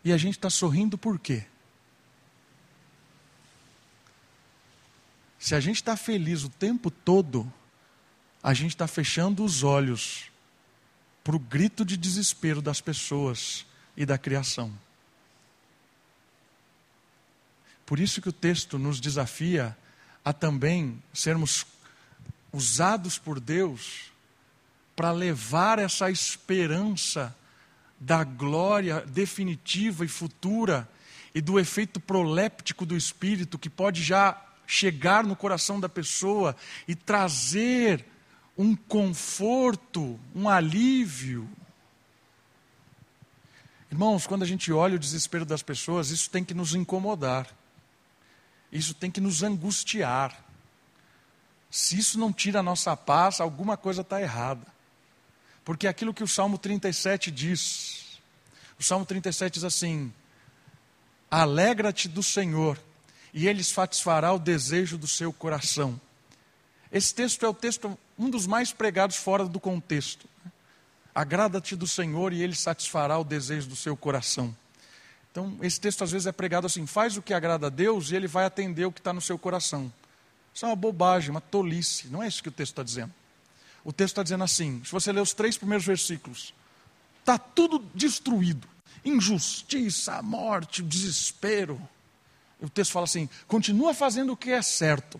e 0.08 0.12
a 0.12 0.16
gente 0.16 0.38
está 0.38 0.48
sorrindo 0.48 0.96
por 0.96 1.18
quê? 1.18 1.44
Se 5.38 5.54
a 5.54 5.60
gente 5.60 5.76
está 5.76 5.98
feliz 5.98 6.44
o 6.44 6.48
tempo 6.48 6.90
todo, 6.90 7.50
a 8.42 8.54
gente 8.54 8.70
está 8.70 8.86
fechando 8.86 9.44
os 9.44 9.62
olhos 9.62 10.30
para 11.22 11.36
o 11.36 11.38
grito 11.38 11.84
de 11.84 11.94
desespero 11.94 12.62
das 12.62 12.80
pessoas 12.80 13.66
e 13.94 14.06
da 14.06 14.16
criação. 14.16 14.72
Por 17.84 18.00
isso 18.00 18.22
que 18.22 18.30
o 18.30 18.32
texto 18.32 18.78
nos 18.78 19.00
desafia 19.00 19.76
a 20.24 20.32
também 20.32 21.02
sermos 21.12 21.66
usados 22.50 23.18
por 23.18 23.38
Deus 23.38 24.10
para 24.96 25.12
levar 25.12 25.78
essa 25.78 26.10
esperança 26.10 27.36
da 28.00 28.22
glória 28.24 29.00
definitiva 29.06 30.04
e 30.04 30.08
futura 30.08 30.88
e 31.34 31.40
do 31.40 31.58
efeito 31.58 32.00
proléptico 32.00 32.86
do 32.86 32.96
Espírito 32.96 33.58
que 33.58 33.68
pode 33.68 34.02
já 34.02 34.40
chegar 34.66 35.24
no 35.24 35.34
coração 35.34 35.80
da 35.80 35.88
pessoa 35.88 36.54
e 36.86 36.94
trazer 36.94 38.04
um 38.56 38.76
conforto, 38.76 40.18
um 40.34 40.48
alívio. 40.48 41.48
Irmãos, 43.90 44.26
quando 44.26 44.42
a 44.42 44.46
gente 44.46 44.70
olha 44.72 44.96
o 44.96 44.98
desespero 44.98 45.46
das 45.46 45.62
pessoas, 45.62 46.10
isso 46.10 46.28
tem 46.28 46.44
que 46.44 46.52
nos 46.52 46.74
incomodar, 46.74 47.48
isso 48.70 48.92
tem 48.92 49.10
que 49.10 49.20
nos 49.20 49.42
angustiar. 49.42 50.44
Se 51.70 51.98
isso 51.98 52.18
não 52.18 52.32
tira 52.32 52.60
a 52.60 52.62
nossa 52.62 52.96
paz, 52.96 53.40
alguma 53.40 53.76
coisa 53.76 54.02
está 54.02 54.20
errada. 54.20 54.66
Porque 55.68 55.86
é 55.86 55.90
aquilo 55.90 56.14
que 56.14 56.24
o 56.24 56.26
Salmo 56.26 56.56
37 56.56 57.30
diz. 57.30 58.18
O 58.80 58.82
Salmo 58.82 59.04
37 59.04 59.52
diz 59.52 59.64
assim: 59.64 60.10
Alegra-te 61.30 62.08
do 62.08 62.22
Senhor, 62.22 62.80
e 63.34 63.46
ele 63.46 63.62
satisfará 63.62 64.32
o 64.32 64.38
desejo 64.38 64.96
do 64.96 65.06
seu 65.06 65.30
coração. 65.30 66.00
Esse 66.90 67.14
texto 67.14 67.44
é 67.44 67.48
o 67.50 67.52
texto, 67.52 67.98
um 68.18 68.30
dos 68.30 68.46
mais 68.46 68.72
pregados 68.72 69.16
fora 69.16 69.44
do 69.44 69.60
contexto. 69.60 70.26
Agrada-te 71.14 71.76
do 71.76 71.86
Senhor 71.86 72.32
e 72.32 72.42
ele 72.42 72.54
satisfará 72.54 73.18
o 73.18 73.24
desejo 73.24 73.68
do 73.68 73.76
seu 73.76 73.94
coração. 73.94 74.56
Então, 75.30 75.54
esse 75.60 75.78
texto 75.78 76.02
às 76.02 76.10
vezes 76.10 76.26
é 76.26 76.32
pregado 76.32 76.66
assim: 76.66 76.86
faz 76.86 77.18
o 77.18 77.20
que 77.20 77.34
agrada 77.34 77.66
a 77.66 77.70
Deus 77.70 78.10
e 78.10 78.16
ele 78.16 78.26
vai 78.26 78.46
atender 78.46 78.86
o 78.86 78.92
que 78.92 79.00
está 79.00 79.12
no 79.12 79.20
seu 79.20 79.38
coração. 79.38 79.92
Isso 80.54 80.64
é 80.64 80.68
uma 80.70 80.74
bobagem, 80.76 81.30
uma 81.30 81.42
tolice. 81.42 82.08
Não 82.08 82.22
é 82.22 82.26
isso 82.26 82.42
que 82.42 82.48
o 82.48 82.52
texto 82.52 82.72
está 82.72 82.82
dizendo. 82.82 83.12
O 83.88 83.92
texto 83.92 84.12
está 84.12 84.22
dizendo 84.22 84.44
assim: 84.44 84.82
se 84.84 84.92
você 84.92 85.10
ler 85.10 85.22
os 85.22 85.32
três 85.32 85.56
primeiros 85.56 85.86
versículos, 85.86 86.52
está 87.20 87.38
tudo 87.38 87.78
destruído. 87.94 88.68
Injustiça, 89.02 90.20
morte, 90.20 90.82
desespero. 90.82 91.80
O 92.60 92.68
texto 92.68 92.92
fala 92.92 93.04
assim: 93.04 93.30
continua 93.46 93.94
fazendo 93.94 94.34
o 94.34 94.36
que 94.36 94.50
é 94.50 94.60
certo. 94.60 95.18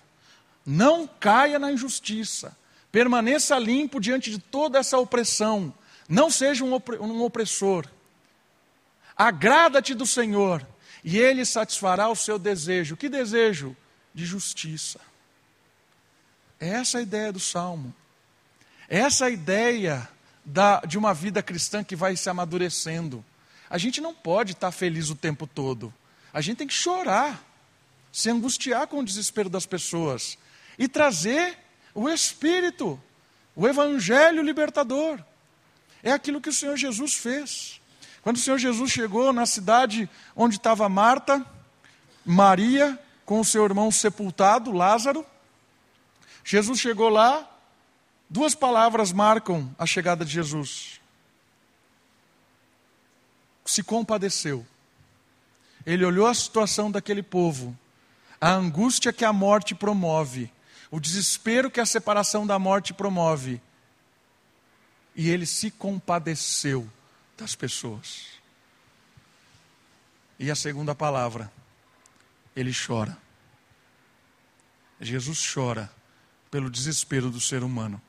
Não 0.67 1.07
caia 1.07 1.59
na 1.59 1.73
injustiça. 1.73 2.55
Permaneça 2.93 3.59
limpo 3.59 3.99
diante 3.99 4.31
de 4.31 4.39
toda 4.39 4.79
essa 4.79 4.99
opressão. 4.99 5.73
Não 6.07 6.31
seja 6.31 6.63
um 6.63 7.23
opressor. 7.23 7.87
Agrada-te 9.17 9.95
do 9.95 10.05
Senhor, 10.05 10.63
e 11.03 11.17
Ele 11.17 11.47
satisfará 11.47 12.11
o 12.11 12.15
seu 12.15 12.39
desejo. 12.39 12.99
Que 12.99 13.09
desejo? 13.09 13.75
De 14.13 14.27
justiça. 14.27 15.01
É 16.61 16.69
essa 16.69 16.99
a 16.99 17.03
ideia 17.03 17.33
do 17.33 17.41
salmo. 17.41 17.95
Essa 18.89 19.29
ideia 19.29 20.09
da, 20.49 20.81
de 20.81 20.97
uma 20.97 21.13
vida 21.13 21.43
cristã 21.43 21.85
que 21.85 21.95
vai 21.95 22.17
se 22.17 22.29
amadurecendo. 22.31 23.25
A 23.69 23.77
gente 23.77 24.01
não 24.01 24.15
pode 24.15 24.53
estar 24.53 24.71
feliz 24.71 25.11
o 25.11 25.15
tempo 25.15 25.47
todo. 25.47 25.93
A 26.33 26.41
gente 26.41 26.59
tem 26.59 26.67
que 26.67 26.75
chorar, 26.75 27.43
se 28.11 28.31
angustiar 28.31 28.87
com 28.87 29.01
o 29.01 29.05
desespero 29.05 29.51
das 29.51 29.67
pessoas 29.67 30.39
e 30.79 30.89
trazer 30.89 31.59
o 31.95 32.09
Espírito, 32.09 33.01
o 33.55 33.69
Evangelho 33.69 34.43
libertador. 34.43 35.23
É 36.03 36.13
aquilo 36.13 36.41
que 36.41 36.49
o 36.49 36.53
Senhor 36.53 36.77
Jesus 36.77 37.15
fez. 37.15 37.81
Quando 38.23 38.37
o 38.37 38.41
Senhor 38.41 38.59
Jesus 38.59 38.91
chegou 38.91 39.33
na 39.33 39.45
cidade 39.45 40.09
onde 40.35 40.57
estava 40.57 40.89
Marta, 40.89 41.45
Maria, 42.25 42.99
com 43.27 43.41
o 43.41 43.45
seu 43.45 43.65
irmão 43.65 43.91
sepultado, 43.91 44.73
Lázaro, 44.73 45.27
Jesus 46.45 46.81
chegou 46.81 47.11
lá, 47.11 47.47
duas 48.29 48.55
palavras 48.55 49.13
marcam 49.13 49.75
a 49.79 49.87
chegada 49.87 50.25
de 50.25 50.33
Jesus. 50.33 51.01
Se 53.65 53.83
compadeceu. 53.83 54.67
Ele 55.85 56.05
olhou 56.05 56.27
a 56.27 56.35
situação 56.35 56.91
daquele 56.91 57.23
povo, 57.23 57.77
a 58.41 58.51
angústia 58.51 59.13
que 59.13 59.25
a 59.25 59.33
morte 59.33 59.75
promove, 59.75 60.53
o 60.91 61.01
desespero 61.01 61.71
que 61.71 61.81
a 61.81 61.87
separação 61.87 62.47
da 62.47 62.59
morte 62.59 62.93
promove, 62.93 63.61
e 65.15 65.31
ele 65.31 65.47
se 65.47 65.71
compadeceu 65.71 66.89
das 67.37 67.55
pessoas. 67.55 68.27
E 70.39 70.51
a 70.51 70.55
segunda 70.55 70.95
palavra, 70.95 71.51
ele 72.55 72.73
chora. 72.73 73.17
Jesus 75.01 75.53
chora 75.53 75.91
pelo 76.51 76.71
desespero 76.71 77.31
do 77.31 77.41
ser 77.41 77.63
humano. 77.63 78.01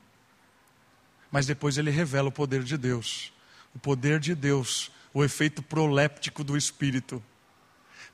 Mas 1.30 1.46
depois 1.46 1.78
ele 1.78 1.90
revela 1.90 2.28
o 2.28 2.32
poder 2.32 2.62
de 2.62 2.76
Deus. 2.76 3.32
O 3.74 3.78
poder 3.78 4.18
de 4.18 4.34
Deus, 4.34 4.90
o 5.14 5.24
efeito 5.24 5.62
proléptico 5.62 6.42
do 6.42 6.56
Espírito. 6.56 7.22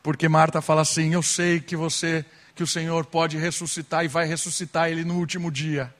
Porque 0.02 0.28
Marta 0.28 0.60
fala 0.60 0.82
assim: 0.82 1.14
Eu 1.14 1.22
sei 1.22 1.60
que 1.60 1.76
você, 1.76 2.24
que 2.54 2.62
o 2.62 2.66
Senhor 2.66 3.06
pode 3.06 3.36
ressuscitar 3.36 4.04
e 4.04 4.08
vai 4.08 4.26
ressuscitar 4.26 4.90
ele 4.90 5.04
no 5.04 5.16
último 5.18 5.50
dia. 5.50 5.92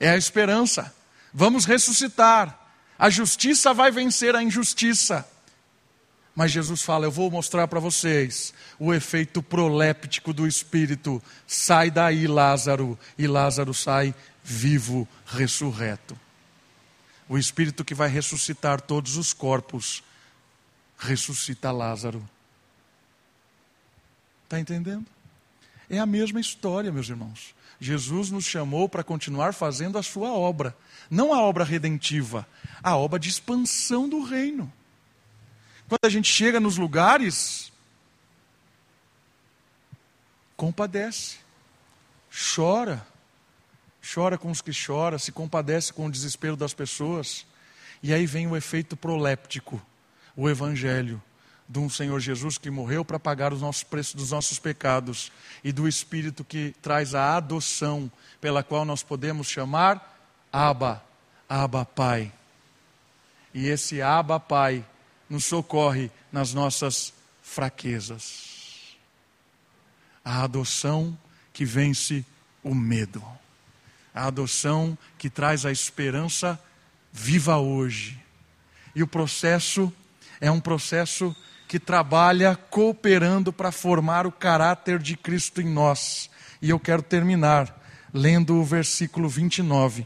É 0.00 0.10
a 0.10 0.16
esperança. 0.16 0.94
Vamos 1.32 1.64
ressuscitar. 1.64 2.58
A 2.98 3.10
justiça 3.10 3.72
vai 3.74 3.90
vencer 3.90 4.34
a 4.34 4.42
injustiça. 4.42 5.28
Mas 6.34 6.52
Jesus 6.52 6.82
fala: 6.82 7.04
Eu 7.04 7.10
vou 7.10 7.30
mostrar 7.30 7.68
para 7.68 7.80
vocês 7.80 8.54
o 8.78 8.94
efeito 8.94 9.42
proléptico 9.42 10.32
do 10.32 10.46
Espírito. 10.46 11.22
Sai 11.46 11.90
daí, 11.90 12.26
Lázaro. 12.26 12.98
E 13.18 13.26
Lázaro 13.26 13.74
sai 13.74 14.14
vivo, 14.48 15.06
ressurreto. 15.26 16.18
O 17.28 17.36
Espírito 17.36 17.84
que 17.84 17.94
vai 17.94 18.08
ressuscitar 18.08 18.80
todos 18.80 19.18
os 19.18 19.34
corpos, 19.34 20.02
ressuscita 20.96 21.70
Lázaro. 21.70 22.26
Está 24.44 24.58
entendendo? 24.58 25.06
É 25.90 25.98
a 25.98 26.06
mesma 26.06 26.40
história, 26.40 26.90
meus 26.90 27.10
irmãos. 27.10 27.54
Jesus 27.78 28.30
nos 28.30 28.46
chamou 28.46 28.88
para 28.88 29.04
continuar 29.04 29.52
fazendo 29.52 29.98
a 29.98 30.02
sua 30.02 30.32
obra, 30.32 30.74
não 31.10 31.34
a 31.34 31.42
obra 31.42 31.62
redentiva, 31.62 32.48
a 32.82 32.96
obra 32.96 33.18
de 33.18 33.28
expansão 33.28 34.08
do 34.08 34.22
reino. 34.22 34.72
Quando 35.86 36.04
a 36.04 36.08
gente 36.08 36.32
chega 36.32 36.58
nos 36.58 36.78
lugares, 36.78 37.70
compadece, 40.56 41.36
chora, 42.54 43.06
chora 44.02 44.38
com 44.38 44.50
os 44.50 44.60
que 44.60 44.72
choram, 44.72 45.18
se 45.18 45.32
compadece 45.32 45.92
com 45.92 46.06
o 46.06 46.10
desespero 46.10 46.56
das 46.56 46.72
pessoas, 46.72 47.46
e 48.02 48.12
aí 48.12 48.26
vem 48.26 48.46
o 48.46 48.56
efeito 48.56 48.96
proléptico, 48.96 49.80
o 50.36 50.48
evangelho 50.48 51.20
de 51.68 51.78
um 51.78 51.90
Senhor 51.90 52.18
Jesus 52.18 52.56
que 52.56 52.70
morreu 52.70 53.04
para 53.04 53.18
pagar 53.18 53.52
os 53.52 53.60
nossos 53.60 53.82
preços 53.82 54.14
dos 54.14 54.30
nossos 54.30 54.58
pecados 54.58 55.30
e 55.62 55.70
do 55.70 55.86
Espírito 55.86 56.42
que 56.42 56.74
traz 56.80 57.14
a 57.14 57.36
adoção 57.36 58.10
pela 58.40 58.62
qual 58.62 58.84
nós 58.84 59.02
podemos 59.02 59.48
chamar 59.48 60.18
Abba, 60.50 61.04
Abba 61.46 61.84
Pai. 61.84 62.32
E 63.52 63.66
esse 63.66 64.00
Abba 64.00 64.40
Pai 64.40 64.84
nos 65.28 65.44
socorre 65.44 66.10
nas 66.32 66.54
nossas 66.54 67.12
fraquezas. 67.42 68.96
A 70.24 70.44
adoção 70.44 71.16
que 71.52 71.66
vence 71.66 72.24
o 72.62 72.74
medo. 72.74 73.22
A 74.18 74.26
adoção 74.26 74.98
que 75.16 75.30
traz 75.30 75.64
a 75.64 75.70
esperança 75.70 76.60
viva 77.12 77.56
hoje. 77.58 78.18
E 78.92 79.00
o 79.00 79.06
processo 79.06 79.92
é 80.40 80.50
um 80.50 80.58
processo 80.58 81.34
que 81.68 81.78
trabalha 81.78 82.56
cooperando 82.56 83.52
para 83.52 83.70
formar 83.70 84.26
o 84.26 84.32
caráter 84.32 84.98
de 84.98 85.16
Cristo 85.16 85.60
em 85.60 85.68
nós. 85.68 86.28
E 86.60 86.68
eu 86.68 86.80
quero 86.80 87.00
terminar 87.00 87.80
lendo 88.12 88.56
o 88.56 88.64
versículo 88.64 89.28
29. 89.28 90.04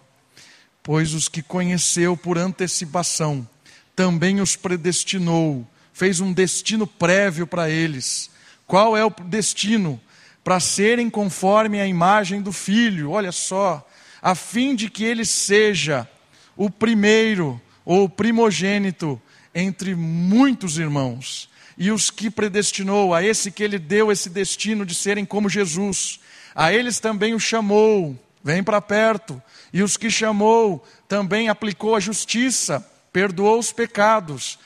Pois 0.82 1.14
os 1.14 1.26
que 1.26 1.42
conheceu 1.42 2.14
por 2.14 2.36
antecipação, 2.36 3.48
também 3.96 4.42
os 4.42 4.56
predestinou, 4.56 5.66
fez 5.90 6.20
um 6.20 6.34
destino 6.34 6.86
prévio 6.86 7.46
para 7.46 7.70
eles. 7.70 8.30
Qual 8.66 8.94
é 8.94 9.02
o 9.02 9.08
destino? 9.08 9.98
Para 10.44 10.60
serem 10.60 11.08
conforme 11.08 11.80
a 11.80 11.86
imagem 11.86 12.42
do 12.42 12.52
filho, 12.52 13.12
olha 13.12 13.32
só, 13.32 13.88
a 14.22 14.36
fim 14.36 14.76
de 14.76 14.88
que 14.88 15.02
ele 15.02 15.24
seja 15.24 16.08
o 16.56 16.70
primeiro 16.70 17.60
ou 17.84 18.08
primogênito 18.08 19.20
entre 19.52 19.94
muitos 19.94 20.78
irmãos 20.78 21.50
e 21.76 21.90
os 21.90 22.10
que 22.10 22.30
predestinou, 22.30 23.14
a 23.14 23.24
esse 23.24 23.50
que 23.50 23.62
ele 23.62 23.78
deu 23.78 24.12
esse 24.12 24.30
destino 24.30 24.86
de 24.86 24.94
serem 24.94 25.24
como 25.24 25.48
Jesus, 25.48 26.20
a 26.54 26.72
eles 26.72 27.00
também 27.00 27.34
o 27.34 27.40
chamou, 27.40 28.16
vem 28.44 28.62
para 28.62 28.80
perto, 28.80 29.42
e 29.72 29.82
os 29.82 29.96
que 29.96 30.10
chamou 30.10 30.84
também 31.08 31.48
aplicou 31.48 31.96
a 31.96 32.00
justiça, 32.00 32.86
perdoou 33.12 33.58
os 33.58 33.72
pecados, 33.72 34.58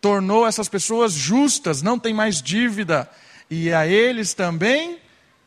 tornou 0.00 0.46
essas 0.46 0.68
pessoas 0.68 1.12
justas, 1.12 1.82
não 1.82 1.98
tem 1.98 2.12
mais 2.12 2.40
dívida, 2.40 3.10
e 3.50 3.72
a 3.72 3.86
eles 3.86 4.34
também 4.34 4.98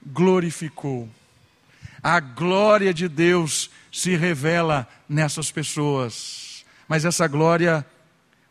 glorificou. 0.05 1.07
A 2.07 2.19
glória 2.19 2.93
de 2.93 3.09
Deus 3.09 3.71
se 3.91 4.15
revela 4.15 4.87
nessas 5.09 5.49
pessoas, 5.49 6.63
mas 6.87 7.03
essa 7.03 7.27
glória 7.27 7.83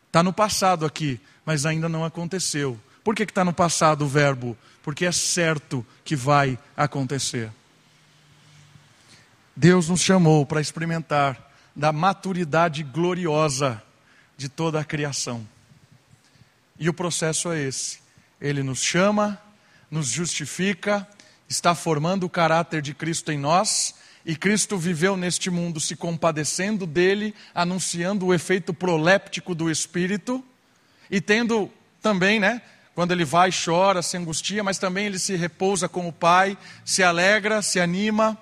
está 0.09 0.25
no 0.25 0.33
passado 0.33 0.85
aqui, 0.85 1.21
mas 1.47 1.65
ainda 1.65 1.89
não 1.89 2.05
aconteceu. 2.05 2.77
Por 3.05 3.15
que 3.15 3.23
está 3.23 3.45
no 3.45 3.53
passado 3.53 4.05
o 4.05 4.09
verbo? 4.09 4.59
Porque 4.83 5.07
é 5.07 5.13
certo 5.13 5.87
que 6.05 6.17
vai 6.17 6.59
acontecer. 6.77 7.49
Deus 9.55 9.89
nos 9.89 10.01
chamou 10.01 10.45
para 10.45 10.61
experimentar 10.61 11.53
da 11.77 11.93
maturidade 11.93 12.83
gloriosa 12.83 13.81
de 14.37 14.49
toda 14.49 14.81
a 14.81 14.85
criação. 14.85 15.47
E 16.77 16.89
o 16.89 16.93
processo 16.93 17.53
é 17.53 17.63
esse: 17.63 18.01
Ele 18.41 18.65
nos 18.65 18.83
chama, 18.83 19.41
nos 19.89 20.09
justifica, 20.09 21.07
está 21.49 21.75
formando 21.75 22.25
o 22.25 22.31
caráter 22.31 22.81
de 22.83 22.95
Cristo 22.95 23.31
em 23.31 23.39
nós, 23.39 23.95
e 24.25 24.35
Cristo 24.35 24.79
viveu 24.79 25.17
neste 25.17 25.51
mundo 25.51 25.79
se 25.79 25.95
compadecendo 25.95 26.87
dele, 26.87 27.35
anunciando 27.55 28.27
o 28.27 28.35
efeito 28.35 28.73
proléptico 28.73 29.55
do 29.55 29.71
Espírito 29.71 30.43
e 31.11 31.21
tendo 31.21 31.71
também, 32.01 32.41
né? 32.41 32.63
Quando 32.95 33.13
ele 33.13 33.25
vai, 33.25 33.51
chora, 33.53 34.01
se 34.03 34.17
angustia, 34.17 34.63
mas 34.63 34.79
também 34.79 35.07
ele 35.07 35.19
se 35.19 35.37
repousa 35.37 35.89
com 35.89 36.09
o 36.09 36.13
Pai, 36.13 36.57
se 36.85 37.03
alegra, 37.03 37.61
se 37.61 37.81
anima, 37.81 38.39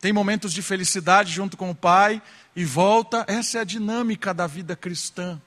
tem 0.00 0.12
momentos 0.12 0.52
de 0.52 0.62
felicidade 0.62 1.32
junto 1.32 1.56
com 1.56 1.70
o 1.70 1.74
Pai 1.74 2.22
e 2.56 2.64
volta. 2.64 3.24
Essa 3.28 3.58
é 3.58 3.60
a 3.60 3.64
dinâmica 3.64 4.32
da 4.32 4.46
vida 4.46 4.74
cristã. 4.74 5.40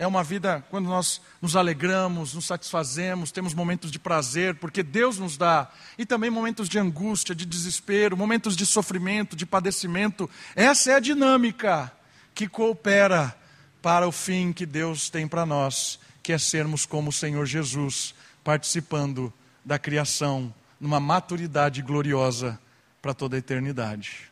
É 0.00 0.06
uma 0.06 0.24
vida 0.24 0.64
quando 0.70 0.86
nós 0.86 1.20
nos 1.42 1.54
alegramos, 1.54 2.32
nos 2.32 2.46
satisfazemos, 2.46 3.30
temos 3.30 3.52
momentos 3.52 3.90
de 3.90 3.98
prazer, 3.98 4.54
porque 4.54 4.82
Deus 4.82 5.18
nos 5.18 5.36
dá, 5.36 5.70
e 5.98 6.06
também 6.06 6.30
momentos 6.30 6.70
de 6.70 6.78
angústia, 6.78 7.34
de 7.34 7.44
desespero, 7.44 8.16
momentos 8.16 8.56
de 8.56 8.64
sofrimento, 8.64 9.36
de 9.36 9.44
padecimento. 9.44 10.28
Essa 10.56 10.92
é 10.92 10.94
a 10.94 11.00
dinâmica 11.00 11.92
que 12.34 12.48
coopera 12.48 13.36
para 13.82 14.08
o 14.08 14.10
fim 14.10 14.54
que 14.54 14.64
Deus 14.64 15.10
tem 15.10 15.28
para 15.28 15.44
nós, 15.44 16.00
que 16.22 16.32
é 16.32 16.38
sermos 16.38 16.86
como 16.86 17.10
o 17.10 17.12
Senhor 17.12 17.44
Jesus, 17.44 18.14
participando 18.42 19.30
da 19.62 19.78
criação 19.78 20.50
numa 20.80 20.98
maturidade 20.98 21.82
gloriosa 21.82 22.58
para 23.02 23.12
toda 23.12 23.36
a 23.36 23.38
eternidade. 23.38 24.30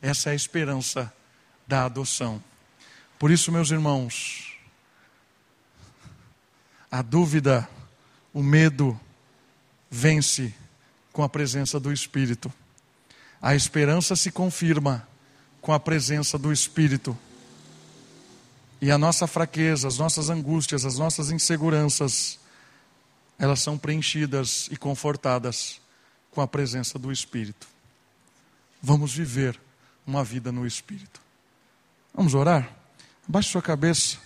Essa 0.00 0.30
é 0.30 0.34
a 0.34 0.36
esperança 0.36 1.12
da 1.66 1.84
adoção. 1.84 2.40
Por 3.18 3.32
isso, 3.32 3.50
meus 3.50 3.72
irmãos, 3.72 4.53
A 6.94 7.02
dúvida, 7.02 7.68
o 8.32 8.40
medo 8.40 8.96
vence 9.90 10.54
com 11.12 11.24
a 11.24 11.28
presença 11.28 11.80
do 11.80 11.92
Espírito. 11.92 12.52
A 13.42 13.56
esperança 13.56 14.14
se 14.14 14.30
confirma 14.30 15.04
com 15.60 15.72
a 15.72 15.80
presença 15.80 16.38
do 16.38 16.52
Espírito. 16.52 17.18
E 18.80 18.92
a 18.92 18.96
nossa 18.96 19.26
fraqueza, 19.26 19.88
as 19.88 19.98
nossas 19.98 20.30
angústias, 20.30 20.84
as 20.84 20.96
nossas 20.96 21.32
inseguranças, 21.32 22.38
elas 23.40 23.58
são 23.58 23.76
preenchidas 23.76 24.68
e 24.70 24.76
confortadas 24.76 25.80
com 26.30 26.40
a 26.40 26.46
presença 26.46 26.96
do 26.96 27.10
Espírito. 27.10 27.66
Vamos 28.80 29.12
viver 29.12 29.60
uma 30.06 30.22
vida 30.22 30.52
no 30.52 30.64
Espírito. 30.64 31.20
Vamos 32.14 32.34
orar? 32.34 32.70
Baixe 33.26 33.48
sua 33.48 33.62
cabeça, 33.62 34.16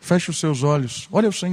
feche 0.00 0.30
os 0.30 0.38
seus 0.38 0.62
olhos, 0.62 1.08
olha 1.10 1.28
o 1.28 1.32
Senhor. 1.32 1.50